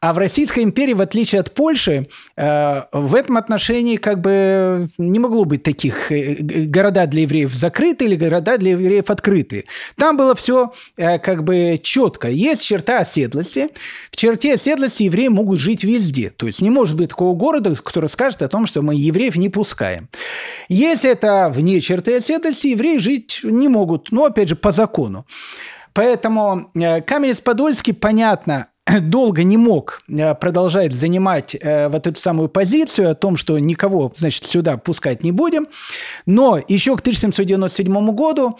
[0.00, 2.06] А в Российской империи, в отличие от Польши,
[2.36, 8.04] э, в этом отношении как бы не могло быть таких э, города для евреев закрыты
[8.04, 9.64] или города для евреев открыты.
[9.96, 12.28] Там было все э, как бы четко.
[12.28, 13.70] Есть черта оседлости.
[14.12, 16.30] В черте оседлости евреи могут жить везде.
[16.30, 19.48] То есть не может быть такого города, который скажет о том, что мы евреев не
[19.48, 20.08] пускаем.
[20.68, 25.26] Если это вне черты оседлости, евреи жить не могут ну, опять же, по закону.
[25.94, 28.66] Поэтому э, Каменец-Подольский, понятно,
[29.00, 34.12] долго не мог э, продолжать занимать э, вот эту самую позицию о том, что никого,
[34.16, 35.68] значит, сюда пускать не будем.
[36.26, 38.58] Но еще к 1797 году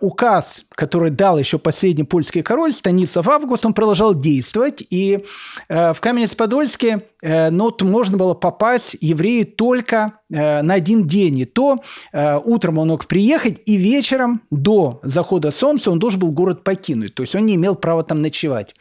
[0.00, 4.84] указ, который дал еще последний польский король Станислав Август, он продолжал действовать.
[4.90, 5.24] И
[5.68, 11.38] в Каменец-Подольске ну, можно было попасть евреи только на один день.
[11.38, 16.64] И то утром он мог приехать, и вечером до захода солнца он должен был город
[16.64, 17.14] покинуть.
[17.14, 18.74] То есть он не имел права там ночевать.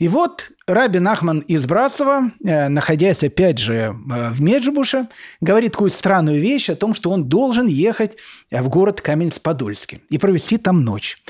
[0.00, 3.92] И вот Рабин Ахман из Брасова, э, находясь опять же э,
[4.30, 5.08] в Меджибуше,
[5.42, 8.16] говорит такую странную вещь о том, что он должен ехать
[8.50, 11.22] в город Каменец-Подольский и провести там ночь.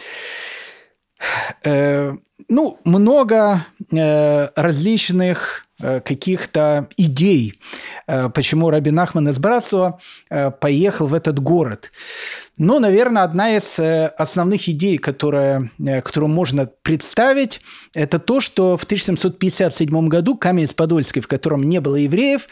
[2.41, 7.55] Э, ну, много различных каких-то идей,
[8.07, 9.99] почему Рабин Ахман из Брасова
[10.61, 11.91] поехал в этот город.
[12.63, 17.63] Ну, наверное, одна из э, основных идей, которая, э, которую можно представить,
[17.95, 22.49] это то, что в 1757 году Каменец-Подольский, в котором не было евреев,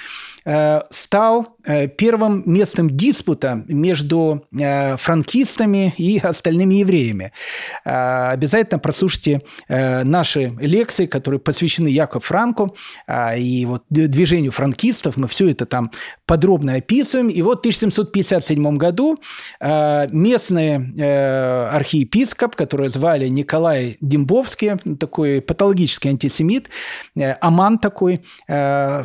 [0.47, 1.55] э, стал
[1.99, 7.33] первым местом диспута между франкистами и остальными евреями.
[7.85, 9.43] Обязательно прослушайте
[10.05, 12.77] наши лекции, которые посвящены Якову Франку
[13.37, 15.17] и вот движению франкистов.
[15.17, 15.91] Мы все это там
[16.27, 17.29] подробно описываем.
[17.29, 19.19] И вот в 1757 году
[19.61, 26.69] местный э, архиепископ, который звали Николай Дембовский, такой патологический антисемит,
[27.17, 29.05] э, аман такой, э,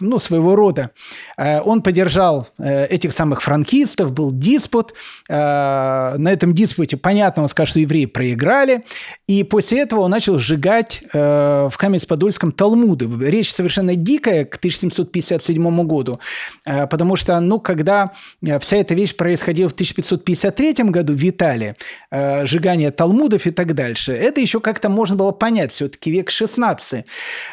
[0.00, 0.90] ну, своего рода,
[1.36, 4.94] он поддержал этих самых франкистов, был диспут.
[5.28, 8.84] На этом диспуте, понятно, он сказал, что евреи проиграли,
[9.26, 13.08] и после этого он начал сжигать в Каменец-Подольском Талмуды.
[13.28, 16.20] Речь совершенно дикая к 1757 году,
[16.64, 18.12] потому что, ну, когда
[18.60, 21.74] вся эта вещь происходила в 1550 1953 году в Италии,
[22.10, 27.04] э, сжигание талмудов и так дальше, это еще как-то можно было понять, все-таки век 16.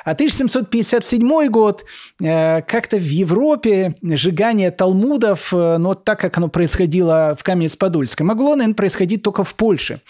[0.05, 1.85] А 1757 год,
[2.21, 8.27] э, как-то в Европе сжигание талмудов, э, ну, вот так, как оно происходило в Каменец-Подольском,
[8.27, 10.01] могло, наверное, происходить только в Польше.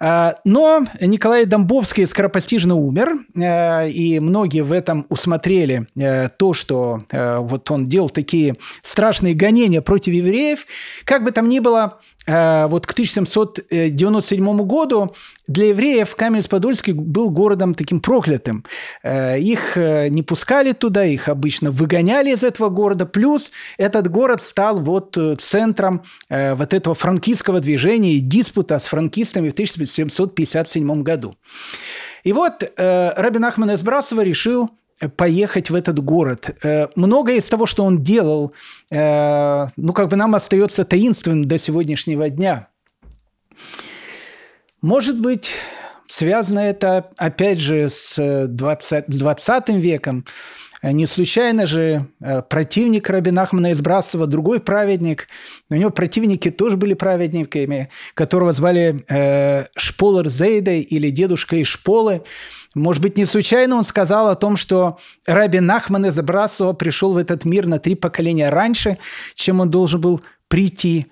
[0.00, 7.02] Э, но Николай Домбовский скоропостижно умер, э, и многие в этом усмотрели э, то, что
[7.12, 10.66] вот он делал такие страшные гонения против евреев.
[11.04, 15.14] Как бы там ни было, вот к 1797 году
[15.46, 18.64] для евреев Каменец-Подольский был городом таким проклятым.
[19.02, 23.06] Их не пускали туда, их обычно выгоняли из этого города.
[23.06, 29.54] Плюс этот город стал вот центром вот этого франкистского движения и диспута с франкистами в
[29.54, 31.34] 1797 1757 году.
[32.24, 34.70] И вот э, Рабин Ахман из Брасова решил
[35.16, 36.56] поехать в этот город.
[36.62, 38.52] Э, многое из того, что он делал,
[38.90, 42.68] э, ну, как бы нам остается таинственным до сегодняшнего дня.
[44.82, 45.50] Может быть,
[46.08, 50.24] связано это, опять же, с 20, с 20 веком,
[50.82, 55.28] не случайно же э, противник Рабин Ахмана из Брасова, другой праведник,
[55.70, 62.22] у него противники тоже были праведниками, которого звали э, Шполер Зейдой или дедушка из Шполы.
[62.74, 67.16] Может быть, не случайно он сказал о том, что Раби Нахман из Брасова пришел в
[67.16, 68.98] этот мир на три поколения раньше,
[69.34, 71.06] чем он должен был прийти.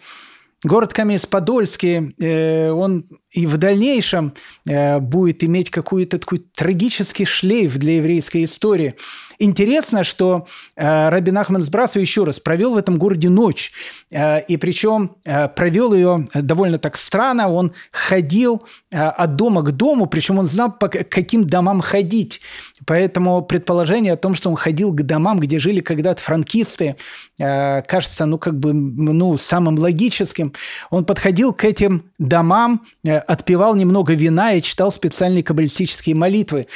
[0.64, 4.34] Город Каменец-Подольский, э, он и в дальнейшем
[4.68, 8.94] э, будет иметь какой-то такой трагический шлейф для еврейской истории.
[9.38, 10.46] Интересно, что
[10.76, 13.72] э, Рабин Ахман Сбрасов еще раз провел в этом городе ночь.
[14.10, 15.16] И причем
[15.56, 17.50] провел ее довольно так странно.
[17.50, 22.40] Он ходил от дома к дому, причем он знал, по каким домам ходить.
[22.86, 26.96] Поэтому предположение о том, что он ходил к домам, где жили когда-то франкисты,
[27.36, 30.52] кажется, ну, как бы, ну, самым логическим.
[30.90, 36.66] Он подходил к этим домам, э, отпивал немного вина и читал специальные каббалистические молитвы.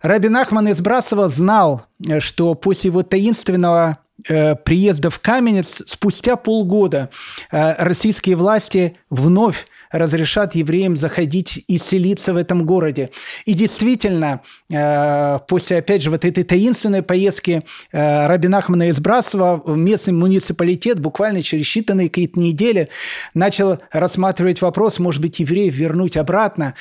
[0.00, 6.36] Рабин Ахман из Брасова знал, э, что после его таинственного э, приезда в Каменец спустя
[6.36, 7.10] полгода
[7.50, 13.10] российские власти вновь разрешат евреям заходить и селиться в этом городе.
[13.44, 14.40] И действительно,
[14.70, 17.62] э, после, опять же, вот этой таинственной поездки
[17.92, 22.88] э, Рабин Ахмана из Брасова местный муниципалитет буквально через считанные какие-то недели
[23.34, 26.74] начал рассматривать вопрос, может быть, евреев вернуть обратно.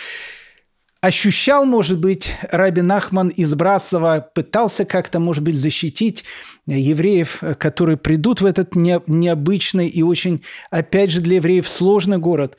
[1.02, 6.24] Ощущал, может быть, Рабин Ахман из Брасова, пытался как-то, может быть, защитить
[6.68, 12.56] евреев, которые придут в этот необычный и очень, опять же, для евреев сложный город.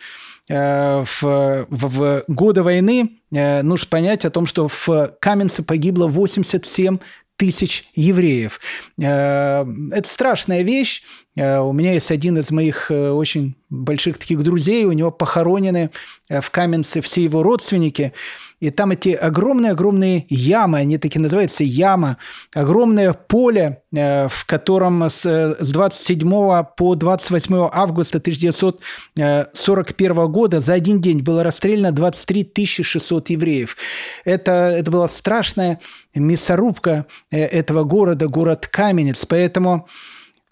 [0.49, 6.09] Э, в, в, в годы войны э, нужно понять о том, что в Каменце погибло
[6.09, 6.99] 87
[7.37, 8.61] тысяч евреев.
[9.01, 11.03] Э, это страшная вещь.
[11.35, 15.91] У меня есть один из моих очень больших таких друзей, у него похоронены
[16.29, 18.13] в Каменце все его родственники.
[18.61, 22.19] И там эти огромные-огромные ямы, они такие называются яма,
[22.55, 31.23] огромное поле, э, в котором с 27 по 28 августа 1941 года за один день
[31.23, 33.77] было расстреляно 23 600 евреев.
[34.25, 35.81] Это, это была страшная
[36.15, 39.27] мясорубка э, этого города, город Каменец.
[39.27, 39.89] Поэтому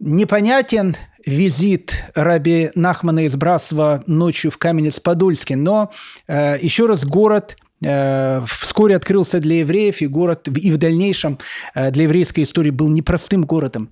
[0.00, 5.90] непонятен визит раби Нахмана из Брасова ночью в Каменец-Подольский, но
[6.26, 11.38] э, еще раз город Э, вскоре открылся для евреев, и город и в дальнейшем
[11.74, 13.90] э, для еврейской истории был непростым городом.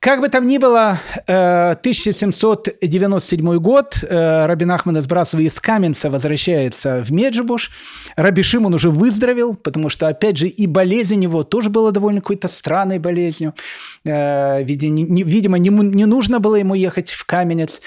[0.00, 0.96] Как бы там ни было,
[1.26, 5.08] 1797 э, год, Рабин Ахман из
[5.46, 7.72] из Каменца возвращается в Меджибуш.
[8.14, 12.46] Раби Шимон уже выздоровел, потому что, опять же, и болезнь его тоже была довольно какой-то
[12.46, 13.54] странной болезнью.
[14.04, 17.80] Видимо, не нужно было ему ехать в Каменец.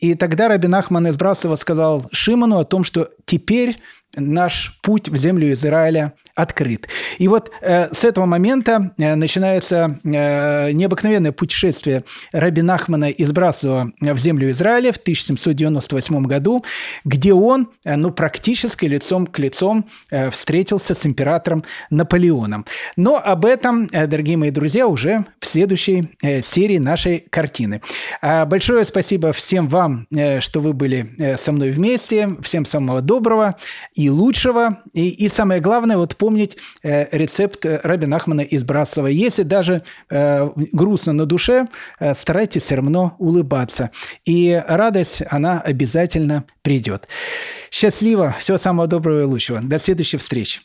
[0.00, 1.16] И тогда Рабин Ахман из
[1.56, 3.78] сказал Шимону о том, что теперь
[4.14, 6.88] наш путь в землю Израиля открыт.
[7.18, 13.92] И вот э, с этого момента э, начинается э, необыкновенное путешествие Раби Нахмана из Брасова
[14.00, 16.64] в землю Израиля в 1798 году,
[17.04, 22.64] где он э, ну, практически лицом к лицом э, встретился с императором Наполеоном.
[22.96, 27.80] Но об этом, э, дорогие мои друзья, уже в следующей э, серии нашей картины.
[28.20, 32.36] А большое спасибо всем вам, э, что вы были э, со мной вместе.
[32.42, 33.56] Всем самого доброго
[33.94, 34.82] и лучшего.
[34.92, 39.08] И, и самое главное, вот помнить э, рецепт э, Раби Нахмана из Брасова.
[39.08, 41.66] Если даже э, грустно на душе,
[42.14, 43.90] старайтесь все равно улыбаться.
[44.24, 47.08] И радость, она обязательно придет.
[47.70, 49.60] Счастливо, всего самого доброго и лучшего.
[49.60, 50.62] До следующих встреч.